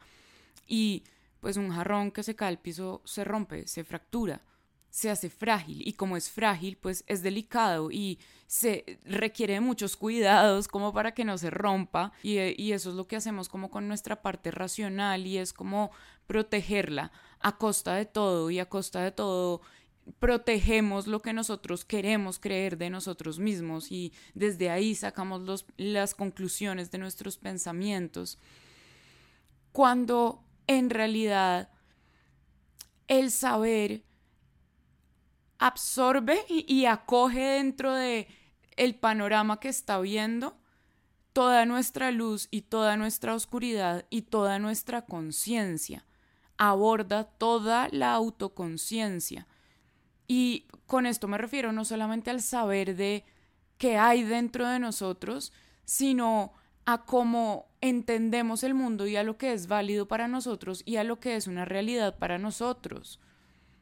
Y 0.67 1.05
pues 1.39 1.57
un 1.57 1.71
jarrón 1.71 2.11
que 2.11 2.25
se 2.25 2.35
cae 2.35 2.49
al 2.49 2.59
piso 2.59 3.03
se 3.05 3.23
rompe, 3.23 3.69
se 3.69 3.85
fractura 3.85 4.43
se 4.91 5.09
hace 5.09 5.31
frágil 5.31 5.87
y 5.87 5.93
como 5.95 6.17
es 6.17 6.31
frágil, 6.31 6.77
pues 6.77 7.05
es 7.07 7.23
delicado 7.23 7.91
y 7.91 8.19
se 8.47 8.99
requiere 9.05 9.61
muchos 9.61 9.97
cuidados 9.97 10.67
como 10.67 10.93
para 10.93 11.15
que 11.15 11.25
no 11.25 11.39
se 11.39 11.51
rompa 11.51 12.13
y, 12.23 12.39
y, 12.61 12.73
eso 12.73 12.91
es 12.91 12.97
lo 12.97 13.07
que 13.07 13.17
hacemos 13.17 13.49
como 13.49 13.71
con 13.71 13.87
nuestra 13.87 14.21
parte 14.21 14.51
racional 14.51 15.27
y 15.27 15.39
es 15.39 15.53
como 15.53 15.93
protegerla 16.27 17.13
a 17.39 17.57
costa 17.57 17.95
de 17.95 18.05
todo 18.05 18.51
y 18.51 18.59
a 18.59 18.69
costa 18.69 19.03
de 19.03 19.13
todo 19.13 19.63
protegemos 20.19 21.07
lo 21.07 21.23
que 21.23 21.33
nosotros 21.33 21.85
queremos 21.85 22.39
creer 22.39 22.77
de 22.77 22.91
nosotros 22.91 23.39
mismos 23.39 23.93
y 23.93 24.13
desde 24.35 24.71
ahí 24.71 24.95
sacamos 24.95 25.43
los, 25.43 25.67
las 25.77 26.15
conclusiones 26.15 26.91
de 26.91 26.99
nuestros 26.99 27.37
pensamientos. 27.37 28.39
Cuando 29.73 30.43
en 30.67 30.91
realidad 30.91 31.71
el 33.07 33.31
saber 33.31 34.05
absorbe 35.61 36.45
y, 36.49 36.87
acoge 36.87 37.39
dentro 37.39 37.95
de 37.95 38.27
el 38.77 38.95
panorama 38.95 39.61
que 39.61 39.69
está 39.69 40.01
viendo 40.01 40.57
toda 41.35 41.67
nuestra 41.67 42.11
luz 42.11 42.49
y 42.51 42.63
toda 42.63 42.97
nuestra 42.97 43.35
oscuridad 43.35 44.07
y 44.09 44.23
toda 44.23 44.59
nuestra 44.59 45.03
conciencia. 45.03 46.07
Aborda 46.57 47.25
toda 47.25 47.89
la 47.93 48.15
autoconciencia. 48.15 49.47
Y 50.27 50.67
con 50.87 51.05
esto 51.05 51.29
me 51.29 51.39
refiero 51.39 51.73
no 51.73 51.85
solamente 51.85 52.31
al 52.31 52.41
saber 52.41 52.97
de 52.97 53.25
qué 53.77 53.99
hay 53.99 54.23
dentro 54.23 54.67
de 54.67 54.79
nosotros, 54.79 55.53
sino 55.85 56.55
a 56.87 57.05
cómo 57.05 57.69
entendemos 57.83 58.65
el 58.65 58.73
mundo 58.73 59.07
y 59.07 59.17
a 59.17 59.25
lo 59.25 59.37
que 59.37 59.53
es 59.53 59.67
válido 59.67 60.09
para 60.09 60.27
nosotros 60.27 60.83
y 60.87 60.97
a 60.97 61.05
lo 61.05 61.21
que 61.21 61.37
es 61.37 61.47
una 61.47 61.67
realidad 61.67 62.19
para 62.19 62.39
nosotros. 62.39 63.21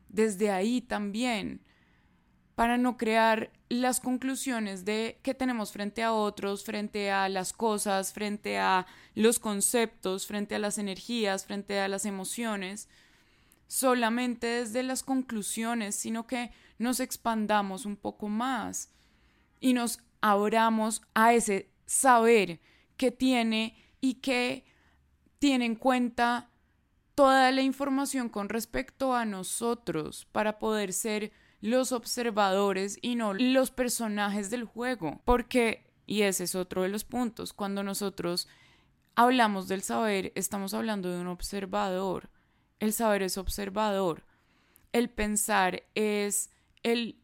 Desde 0.09 0.51
ahí 0.51 0.81
también 0.81 1.63
para 2.59 2.77
no 2.77 2.97
crear 2.97 3.53
las 3.69 4.01
conclusiones 4.01 4.85
de 4.85 5.21
que 5.23 5.33
tenemos 5.33 5.71
frente 5.71 6.03
a 6.03 6.13
otros, 6.13 6.65
frente 6.65 7.09
a 7.09 7.29
las 7.29 7.53
cosas, 7.53 8.13
frente 8.13 8.59
a 8.59 8.85
los 9.15 9.39
conceptos, 9.39 10.27
frente 10.27 10.57
a 10.57 10.59
las 10.59 10.77
energías, 10.77 11.47
frente 11.47 11.79
a 11.79 11.87
las 11.87 12.05
emociones, 12.05 12.89
solamente 13.69 14.49
desde 14.49 14.83
las 14.83 15.05
conclusiones, 15.05 15.95
sino 15.95 16.27
que 16.27 16.51
nos 16.79 16.99
expandamos 16.99 17.87
un 17.87 17.95
poco 17.95 18.27
más 18.29 18.91
y 19.61 19.73
nos 19.73 20.01
abramos 20.21 21.03
a 21.15 21.35
ese 21.35 21.71
saber 21.87 22.59
que 22.97 23.13
tiene 23.13 23.77
y 24.01 24.15
que 24.15 24.65
tiene 25.39 25.65
en 25.65 25.77
cuenta 25.77 26.51
toda 27.15 27.53
la 27.53 27.63
información 27.63 28.29
con 28.29 28.49
respecto 28.49 29.15
a 29.15 29.25
nosotros 29.25 30.27
para 30.33 30.59
poder 30.59 30.93
ser 30.93 31.31
los 31.61 31.93
observadores 31.93 32.99
y 33.03 33.17
no 33.17 33.35
los 33.35 33.71
personajes 33.71 34.51
del 34.51 34.65
juego. 34.65 35.21
Porque, 35.25 35.91
y 36.07 36.23
ese 36.23 36.45
es 36.45 36.55
otro 36.55 36.83
de 36.83 36.89
los 36.89 37.05
puntos, 37.05 37.53
cuando 37.53 37.83
nosotros 37.83 38.49
hablamos 39.15 39.69
del 39.69 39.83
saber, 39.83 40.33
estamos 40.35 40.75
hablando 40.75 41.11
de 41.11 41.21
un 41.21 41.27
observador. 41.27 42.31
El 42.79 42.93
saber 42.93 43.23
es 43.23 43.37
observador. 43.37 44.25
El 44.93 45.11
pensar 45.11 45.83
es 45.95 46.51
el 46.83 47.21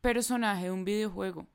personaje 0.00 0.64
de 0.64 0.70
un 0.70 0.84
videojuego. 0.84 1.46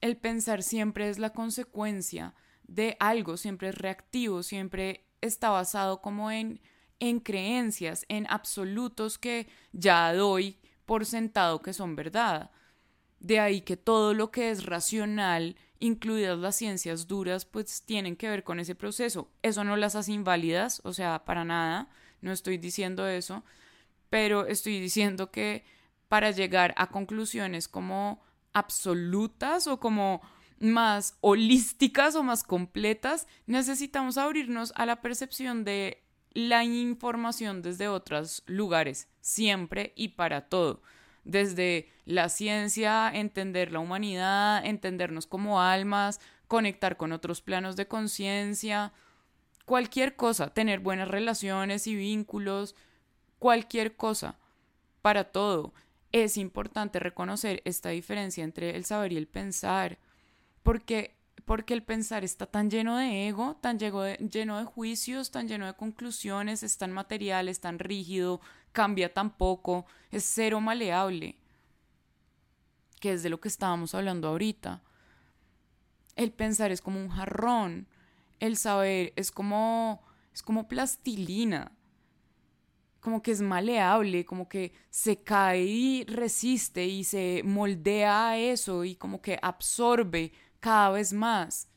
El 0.00 0.16
pensar 0.16 0.62
siempre 0.62 1.08
es 1.08 1.18
la 1.18 1.30
consecuencia 1.30 2.34
de 2.64 2.96
algo, 3.00 3.36
siempre 3.36 3.68
es 3.68 3.74
reactivo, 3.76 4.42
siempre 4.42 5.06
está 5.20 5.50
basado 5.50 6.02
como 6.02 6.30
en, 6.30 6.60
en 7.00 7.20
creencias, 7.20 8.04
en 8.08 8.26
absolutos 8.28 9.18
que 9.18 9.48
ya 9.72 10.12
doy 10.12 10.58
por 10.84 11.04
sentado 11.04 11.62
que 11.62 11.72
son 11.72 11.96
verdad. 11.96 12.50
De 13.20 13.40
ahí 13.40 13.60
que 13.62 13.76
todo 13.76 14.14
lo 14.14 14.30
que 14.30 14.50
es 14.50 14.64
racional, 14.64 15.56
incluidas 15.78 16.38
las 16.38 16.56
ciencias 16.56 17.06
duras, 17.06 17.44
pues 17.44 17.82
tienen 17.82 18.16
que 18.16 18.28
ver 18.28 18.44
con 18.44 18.60
ese 18.60 18.74
proceso. 18.74 19.30
Eso 19.42 19.64
no 19.64 19.76
las 19.76 19.94
hace 19.94 20.12
inválidas, 20.12 20.80
o 20.84 20.92
sea, 20.92 21.24
para 21.24 21.44
nada, 21.44 21.88
no 22.20 22.32
estoy 22.32 22.58
diciendo 22.58 23.06
eso, 23.06 23.44
pero 24.10 24.46
estoy 24.46 24.80
diciendo 24.80 25.30
que 25.30 25.64
para 26.08 26.30
llegar 26.30 26.72
a 26.76 26.88
conclusiones 26.88 27.68
como 27.68 28.22
absolutas 28.52 29.66
o 29.66 29.80
como 29.80 30.22
más 30.58 31.18
holísticas 31.20 32.14
o 32.14 32.22
más 32.22 32.42
completas, 32.42 33.26
necesitamos 33.46 34.16
abrirnos 34.16 34.72
a 34.76 34.86
la 34.86 35.02
percepción 35.02 35.64
de 35.64 36.05
la 36.36 36.64
información 36.64 37.62
desde 37.62 37.88
otros 37.88 38.42
lugares, 38.44 39.08
siempre 39.22 39.94
y 39.96 40.08
para 40.08 40.42
todo. 40.50 40.82
Desde 41.24 41.88
la 42.04 42.28
ciencia, 42.28 43.10
entender 43.10 43.72
la 43.72 43.78
humanidad, 43.78 44.62
entendernos 44.66 45.26
como 45.26 45.62
almas, 45.62 46.20
conectar 46.46 46.98
con 46.98 47.12
otros 47.12 47.40
planos 47.40 47.74
de 47.76 47.88
conciencia, 47.88 48.92
cualquier 49.64 50.14
cosa, 50.14 50.52
tener 50.52 50.80
buenas 50.80 51.08
relaciones 51.08 51.86
y 51.86 51.96
vínculos, 51.96 52.76
cualquier 53.38 53.96
cosa, 53.96 54.38
para 55.00 55.24
todo. 55.24 55.72
Es 56.12 56.36
importante 56.36 56.98
reconocer 56.98 57.62
esta 57.64 57.88
diferencia 57.88 58.44
entre 58.44 58.76
el 58.76 58.84
saber 58.84 59.14
y 59.14 59.16
el 59.16 59.26
pensar 59.26 59.98
porque, 60.62 61.15
porque 61.46 61.74
el 61.74 61.84
pensar 61.84 62.24
está 62.24 62.46
tan 62.46 62.68
lleno 62.70 62.98
de 62.98 63.28
ego, 63.28 63.56
tan 63.60 63.78
lleno 63.78 64.02
de, 64.02 64.16
lleno 64.16 64.58
de 64.58 64.64
juicios, 64.64 65.30
tan 65.30 65.46
lleno 65.46 65.66
de 65.66 65.74
conclusiones, 65.74 66.64
es 66.64 66.76
tan 66.76 66.92
material, 66.92 67.48
es 67.48 67.60
tan 67.60 67.78
rígido, 67.78 68.40
cambia 68.72 69.14
tan 69.14 69.30
poco, 69.36 69.86
es 70.10 70.24
cero 70.24 70.60
maleable, 70.60 71.38
que 73.00 73.12
es 73.12 73.22
de 73.22 73.30
lo 73.30 73.40
que 73.40 73.46
estábamos 73.46 73.94
hablando 73.94 74.26
ahorita. 74.26 74.82
El 76.16 76.32
pensar 76.32 76.72
es 76.72 76.80
como 76.80 77.00
un 77.00 77.10
jarrón, 77.10 77.86
el 78.40 78.56
saber 78.56 79.12
es 79.14 79.30
como, 79.30 80.02
es 80.34 80.42
como 80.42 80.66
plastilina 80.66 81.72
como 83.06 83.22
que 83.22 83.30
es 83.30 83.40
maleable, 83.40 84.24
como 84.24 84.48
que 84.48 84.72
se 84.90 85.22
cae 85.22 85.62
y 85.62 86.04
resiste 86.06 86.86
y 86.86 87.04
se 87.04 87.42
moldea 87.44 88.30
a 88.30 88.36
eso 88.36 88.82
y 88.82 88.96
como 88.96 89.22
que 89.22 89.38
absorbe 89.40 90.32
cada 90.66 90.90
vez 90.90 91.12
más 91.12 91.68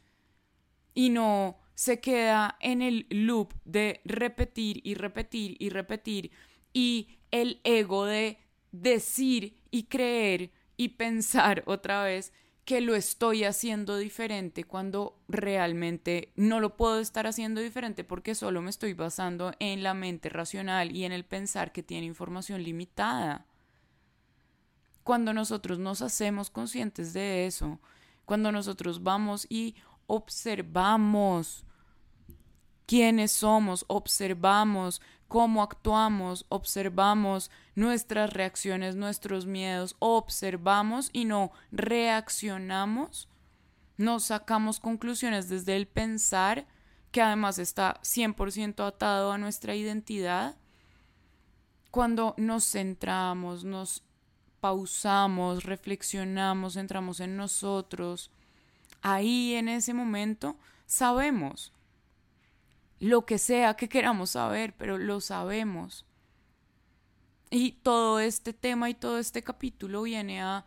y 0.95 1.11
no 1.11 1.59
se 1.75 1.99
queda 1.99 2.57
en 2.59 2.81
el 2.81 3.05
loop 3.11 3.53
de 3.63 4.01
repetir 4.03 4.81
y 4.83 4.95
repetir 4.95 5.57
y 5.59 5.69
repetir 5.69 6.31
y 6.73 7.19
el 7.29 7.61
ego 7.63 8.05
de 8.05 8.39
decir 8.71 9.59
y 9.69 9.83
creer 9.83 10.51
y 10.75 10.87
pensar 10.87 11.61
otra 11.67 12.03
vez 12.03 12.33
que 12.65 12.81
lo 12.81 12.95
estoy 12.95 13.43
haciendo 13.43 13.95
diferente 13.95 14.63
cuando 14.63 15.21
realmente 15.27 16.33
no 16.35 16.59
lo 16.59 16.75
puedo 16.75 16.99
estar 16.99 17.27
haciendo 17.27 17.61
diferente 17.61 18.03
porque 18.03 18.33
solo 18.33 18.59
me 18.63 18.71
estoy 18.71 18.95
basando 18.95 19.53
en 19.59 19.83
la 19.83 19.93
mente 19.93 20.29
racional 20.29 20.95
y 20.95 21.03
en 21.03 21.11
el 21.11 21.25
pensar 21.25 21.71
que 21.71 21.83
tiene 21.83 22.07
información 22.07 22.63
limitada. 22.63 23.45
Cuando 25.03 25.31
nosotros 25.31 25.77
nos 25.77 26.01
hacemos 26.01 26.49
conscientes 26.49 27.13
de 27.13 27.45
eso, 27.45 27.79
cuando 28.29 28.51
nosotros 28.51 29.01
vamos 29.01 29.47
y 29.49 29.73
observamos 30.05 31.65
quiénes 32.85 33.31
somos, 33.31 33.85
observamos 33.87 35.01
cómo 35.27 35.63
actuamos, 35.63 36.45
observamos 36.49 37.49
nuestras 37.73 38.31
reacciones, 38.31 38.95
nuestros 38.95 39.47
miedos, 39.47 39.95
observamos 39.97 41.09
y 41.11 41.25
no 41.25 41.51
reaccionamos, 41.71 43.29
nos 43.97 44.25
sacamos 44.25 44.79
conclusiones 44.79 45.49
desde 45.49 45.75
el 45.75 45.87
pensar, 45.87 46.67
que 47.09 47.23
además 47.23 47.57
está 47.57 47.99
100% 48.03 48.85
atado 48.85 49.31
a 49.31 49.39
nuestra 49.39 49.73
identidad. 49.73 50.55
Cuando 51.89 52.35
nos 52.37 52.69
centramos, 52.69 53.63
nos 53.63 54.03
pausamos, 54.59 55.63
reflexionamos, 55.63 56.75
entramos 56.75 57.19
en 57.19 57.37
nosotros, 57.37 58.31
ahí 59.01 59.53
en 59.55 59.69
ese 59.69 59.93
momento 59.93 60.57
sabemos 60.85 61.73
lo 62.99 63.25
que 63.25 63.37
sea 63.37 63.75
que 63.75 63.89
queramos 63.89 64.31
saber, 64.31 64.75
pero 64.77 64.97
lo 64.97 65.21
sabemos. 65.21 66.05
Y 67.49 67.71
todo 67.71 68.19
este 68.19 68.53
tema 68.53 68.89
y 68.89 68.93
todo 68.93 69.17
este 69.17 69.41
capítulo 69.41 70.03
viene 70.03 70.41
a, 70.41 70.65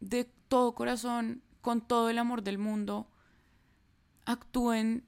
de 0.00 0.24
todo 0.48 0.74
corazón, 0.74 1.42
con 1.60 1.80
todo 1.80 2.08
el 2.08 2.18
amor 2.18 2.42
del 2.42 2.58
mundo, 2.58 3.08
actúen 4.24 5.04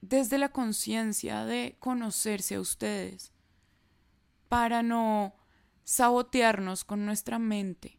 desde 0.00 0.38
la 0.38 0.48
conciencia 0.48 1.44
de 1.44 1.76
conocerse 1.78 2.56
a 2.56 2.60
ustedes, 2.60 3.32
para 4.48 4.82
no 4.82 5.34
sabotearnos 5.84 6.84
con 6.84 7.06
nuestra 7.06 7.38
mente, 7.38 7.98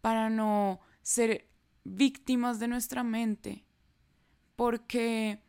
para 0.00 0.30
no 0.30 0.80
ser 1.02 1.48
víctimas 1.84 2.58
de 2.58 2.68
nuestra 2.68 3.04
mente, 3.04 3.64
porque 4.56 5.40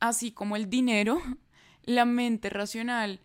así 0.00 0.32
como 0.32 0.56
el 0.56 0.68
dinero, 0.68 1.20
la 1.84 2.04
mente 2.04 2.50
racional 2.50 3.20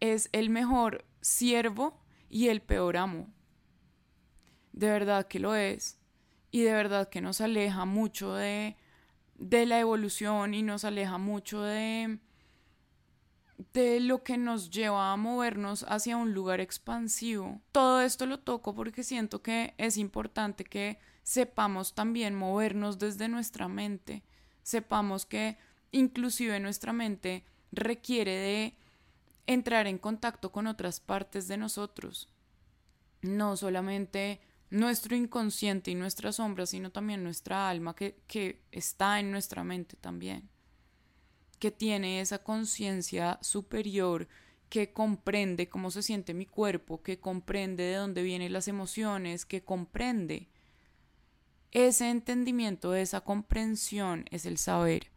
es 0.00 0.28
el 0.32 0.50
mejor 0.50 1.04
siervo 1.20 2.00
y 2.28 2.48
el 2.48 2.60
peor 2.60 2.96
amo. 2.96 3.32
De 4.72 4.88
verdad 4.88 5.26
que 5.26 5.40
lo 5.40 5.54
es. 5.54 5.98
Y 6.50 6.62
de 6.62 6.72
verdad 6.72 7.08
que 7.08 7.20
nos 7.20 7.40
aleja 7.40 7.84
mucho 7.84 8.34
de, 8.34 8.76
de 9.34 9.66
la 9.66 9.80
evolución 9.80 10.54
y 10.54 10.62
nos 10.62 10.84
aleja 10.84 11.18
mucho 11.18 11.62
de, 11.62 12.20
de 13.58 13.98
lo 13.98 14.22
que 14.22 14.38
nos 14.38 14.70
lleva 14.70 15.12
a 15.12 15.16
movernos 15.16 15.84
hacia 15.88 16.16
un 16.16 16.32
lugar 16.32 16.60
expansivo. 16.60 17.60
Todo 17.72 18.00
esto 18.00 18.24
lo 18.24 18.38
toco 18.38 18.74
porque 18.74 19.02
siento 19.02 19.42
que 19.42 19.74
es 19.78 19.96
importante 19.96 20.64
que 20.64 20.98
sepamos 21.24 21.94
también 21.94 22.34
movernos 22.34 22.98
desde 22.98 23.28
nuestra 23.28 23.68
mente, 23.68 24.22
sepamos 24.62 25.26
que 25.26 25.58
inclusive 25.90 26.58
nuestra 26.60 26.92
mente 26.92 27.44
requiere 27.72 28.36
de 28.36 28.78
entrar 29.46 29.86
en 29.86 29.98
contacto 29.98 30.52
con 30.52 30.66
otras 30.66 31.00
partes 31.00 31.48
de 31.48 31.56
nosotros, 31.56 32.28
no 33.20 33.56
solamente 33.56 34.40
nuestro 34.70 35.16
inconsciente 35.16 35.90
y 35.90 35.94
nuestra 35.94 36.32
sombra, 36.32 36.64
sino 36.64 36.90
también 36.90 37.24
nuestra 37.24 37.68
alma 37.68 37.96
que, 37.96 38.20
que 38.26 38.62
está 38.70 39.18
en 39.18 39.30
nuestra 39.30 39.64
mente 39.64 39.96
también 39.96 40.48
que 41.58 41.70
tiene 41.70 42.20
esa 42.20 42.42
conciencia 42.42 43.38
superior 43.42 44.28
que 44.68 44.92
comprende 44.92 45.68
cómo 45.68 45.90
se 45.90 46.02
siente 46.02 46.34
mi 46.34 46.46
cuerpo, 46.46 47.02
que 47.02 47.18
comprende 47.18 47.84
de 47.84 47.96
dónde 47.96 48.22
vienen 48.22 48.52
las 48.52 48.68
emociones, 48.68 49.46
que 49.46 49.64
comprende. 49.64 50.48
Ese 51.70 52.10
entendimiento, 52.10 52.94
esa 52.94 53.22
comprensión 53.22 54.26
es 54.30 54.46
el 54.46 54.58
saber. 54.58 55.10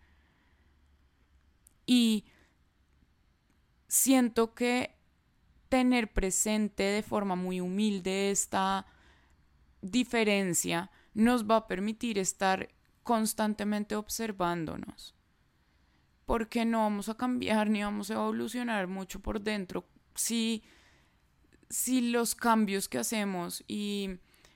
Y 1.85 2.25
siento 3.87 4.53
que 4.53 4.95
tener 5.69 6.11
presente 6.11 6.83
de 6.83 7.03
forma 7.03 7.35
muy 7.35 7.59
humilde 7.59 8.31
esta 8.31 8.85
diferencia 9.81 10.91
nos 11.13 11.49
va 11.49 11.57
a 11.57 11.67
permitir 11.67 12.17
estar 12.17 12.69
constantemente 13.03 13.95
observándonos 13.95 15.15
porque 16.31 16.63
no 16.63 16.83
vamos 16.83 17.09
a 17.09 17.15
cambiar 17.15 17.69
ni 17.69 17.83
vamos 17.83 18.09
a 18.09 18.13
evolucionar 18.13 18.87
mucho 18.87 19.19
por 19.19 19.41
dentro 19.41 19.83
si, 20.15 20.63
si 21.69 21.99
los 22.09 22.35
cambios 22.35 22.87
que 22.87 22.99
hacemos 22.99 23.65
y 23.67 24.11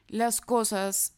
las 0.07 0.39
cosas 0.39 1.17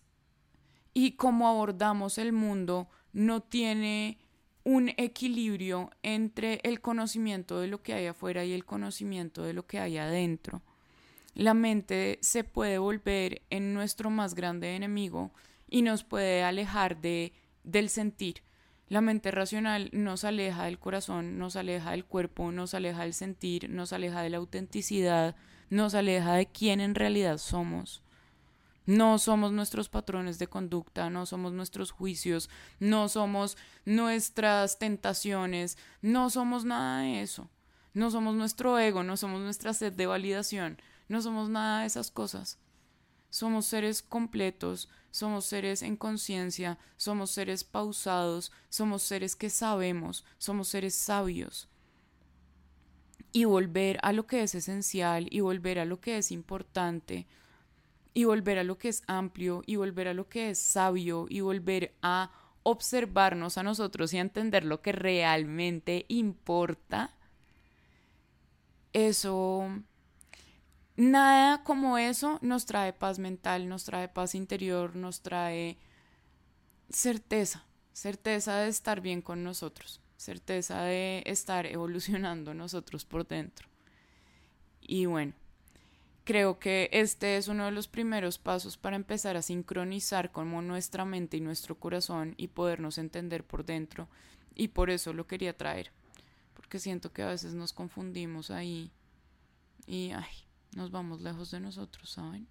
y 0.96 1.12
cómo 1.12 1.48
abordamos 1.48 2.18
el 2.18 2.34
mundo 2.34 2.90
no 3.14 3.42
tiene 3.42 4.18
un 4.64 4.90
equilibrio 4.98 5.92
entre 6.02 6.60
el 6.64 6.82
conocimiento 6.82 7.60
de 7.60 7.68
lo 7.68 7.84
que 7.84 7.94
hay 7.94 8.08
afuera 8.08 8.44
y 8.44 8.54
el 8.54 8.66
conocimiento 8.66 9.44
de 9.44 9.54
lo 9.54 9.68
que 9.68 9.78
hay 9.78 10.00
adentro. 10.00 10.64
La 11.36 11.54
mente 11.54 12.18
se 12.24 12.44
puede 12.44 12.80
volver 12.80 13.44
en 13.52 13.76
nuestro 13.76 14.10
más 14.10 14.34
grande 14.34 14.76
enemigo 14.76 15.32
y 15.70 15.84
nos 15.84 16.04
puede 16.04 16.42
alejar 16.42 17.00
de, 17.00 17.34
del 17.64 17.90
sentir. 17.90 18.47
La 18.90 19.02
mente 19.02 19.32
racional 19.32 19.90
nos 19.92 20.24
aleja 20.24 20.64
del 20.64 20.80
corazón, 20.80 21.38
nos 21.38 21.58
aleja 21.58 21.92
del 21.92 22.06
cuerpo, 22.06 22.52
nos 22.54 22.74
aleja 22.74 23.02
del 23.02 23.14
sentir, 23.14 23.70
nos 23.70 23.92
aleja 23.92 24.22
de 24.22 24.30
la 24.30 24.38
autenticidad, 24.38 25.36
nos 25.70 25.94
aleja 25.94 26.34
de 26.36 26.46
quién 26.46 26.80
en 26.80 26.96
realidad 26.96 27.38
somos. 27.38 28.02
No 28.86 29.20
somos 29.20 29.52
nuestros 29.52 29.90
patrones 29.90 30.40
de 30.40 30.48
conducta, 30.48 31.10
no 31.10 31.26
somos 31.26 31.52
nuestros 31.52 31.92
juicios, 31.92 32.50
no 32.80 33.10
somos 33.10 33.58
nuestras 33.84 34.80
tentaciones, 34.80 35.78
no 36.02 36.30
somos 36.30 36.64
nada 36.64 37.02
de 37.02 37.22
eso. 37.22 37.50
No 37.94 38.12
somos 38.12 38.36
nuestro 38.36 38.80
ego, 38.80 39.04
no 39.04 39.18
somos 39.18 39.42
nuestra 39.42 39.74
sed 39.74 39.92
de 39.92 40.06
validación, 40.06 40.80
no 41.10 41.22
somos 41.22 41.50
nada 41.50 41.82
de 41.82 41.88
esas 41.88 42.12
cosas. 42.12 42.60
Somos 43.30 43.66
seres 43.66 44.02
completos, 44.02 44.88
somos 45.18 45.46
seres 45.46 45.82
en 45.82 45.98
conciencia, 45.98 46.78
somos 46.96 47.32
seres 47.32 47.64
pausados, 47.64 48.52
somos 48.70 49.02
seres 49.02 49.36
que 49.36 49.50
sabemos, 49.50 50.24
somos 50.38 50.68
seres 50.68 50.94
sabios. 50.94 51.68
Y 53.32 53.46
volver 53.46 53.98
a 54.04 54.14
lo 54.14 54.28
que 54.28 54.44
es 54.44 54.54
esencial 54.54 55.28
y 55.32 55.40
volver 55.40 55.80
a 55.80 55.86
lo 55.86 56.00
que 56.00 56.20
es 56.20 56.32
importante 56.32 57.26
y 58.14 58.26
volver 58.26 58.60
a 58.60 58.64
lo 58.64 58.78
que 58.78 58.90
es 58.90 59.02
amplio 59.08 59.64
y 59.66 59.76
volver 59.76 60.08
a 60.08 60.14
lo 60.14 60.30
que 60.30 60.52
es 60.52 60.60
sabio 60.60 61.26
y 61.30 61.42
volver 61.42 61.96
a 62.04 62.32
observarnos 62.62 63.58
a 63.58 63.64
nosotros 63.64 64.14
y 64.14 64.20
a 64.20 64.22
entender 64.22 64.66
lo 64.66 64.82
que 64.84 64.92
realmente 64.92 66.06
importa, 66.10 67.16
eso 68.94 69.68
nada 70.98 71.64
como 71.64 71.98
eso 71.98 72.40
nos 72.42 72.66
trae 72.66 72.92
paz 72.92 73.20
mental, 73.20 73.70
nos 73.70 73.86
trae 73.86 74.10
paz 74.10 74.36
interior, 74.36 74.96
nos 74.96 75.22
trae 75.22 75.78
certeza, 76.90 77.66
certeza 77.94 78.58
de 78.58 78.70
estar 78.70 79.00
bien 79.00 79.22
con 79.22 79.44
nosotros, 79.44 80.02
certeza 80.18 80.82
de 80.82 81.24
estar 81.26 81.66
evolucionando 81.68 82.54
nosotros 82.54 83.06
por 83.06 83.28
dentro. 83.28 83.68
Y 84.82 85.06
bueno, 85.06 85.34
creo 86.24 86.60
que 86.60 86.90
este 86.92 87.38
es 87.38 87.48
uno 87.48 87.66
de 87.66 87.72
los 87.72 87.88
primeros 87.88 88.40
pasos 88.40 88.76
para 88.76 88.96
empezar 88.96 89.38
a 89.38 89.42
sincronizar 89.42 90.32
como 90.32 90.62
nuestra 90.62 91.06
mente 91.06 91.38
y 91.38 91.42
nuestro 91.42 91.80
corazón 91.80 92.34
y 92.38 92.48
podernos 92.48 92.98
entender 92.98 93.44
por 93.44 93.66
dentro. 93.66 94.08
Y 94.56 94.70
por 94.70 94.90
eso 94.90 95.14
lo 95.14 95.28
quería 95.28 95.56
traer, 95.56 95.92
porque 96.56 96.80
siento 96.80 97.14
que 97.14 97.22
a 97.22 97.28
veces 97.28 97.54
nos 97.54 97.74
confundimos 97.74 98.50
ahí 98.50 98.92
y 99.86 100.12
ay, 100.12 100.47
nos 100.76 100.92
vamos 100.92 101.22
lejos 101.22 101.52
de 101.52 101.60
nosotros, 101.60 102.10
¿saben? 102.10 102.48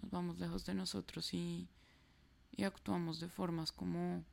Nos 0.00 0.10
vamos 0.10 0.38
lejos 0.38 0.64
de 0.64 0.74
nosotros 0.74 1.32
y, 1.34 1.68
y 2.56 2.64
actuamos 2.64 3.20
de 3.20 3.28
formas 3.28 3.72
como 3.72 4.24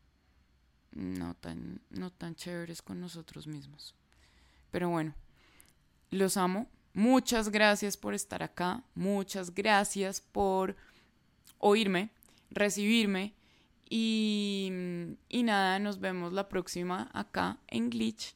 no 0.91 1.35
tan, 1.35 1.81
no 1.89 2.11
tan 2.11 2.35
chéveres 2.35 2.81
con 2.81 2.99
nosotros 2.99 3.47
mismos. 3.47 3.95
Pero 4.71 4.89
bueno, 4.89 5.13
los 6.09 6.37
amo. 6.37 6.67
Muchas 6.93 7.49
gracias 7.49 7.95
por 7.95 8.13
estar 8.13 8.43
acá. 8.43 8.83
Muchas 8.95 9.53
gracias 9.53 10.21
por 10.21 10.75
oírme, 11.57 12.09
recibirme. 12.49 13.33
Y, 13.89 14.71
y 15.27 15.43
nada, 15.43 15.79
nos 15.79 15.99
vemos 15.99 16.33
la 16.33 16.47
próxima 16.47 17.09
acá 17.13 17.59
en 17.67 17.89
Glitch. 17.89 18.35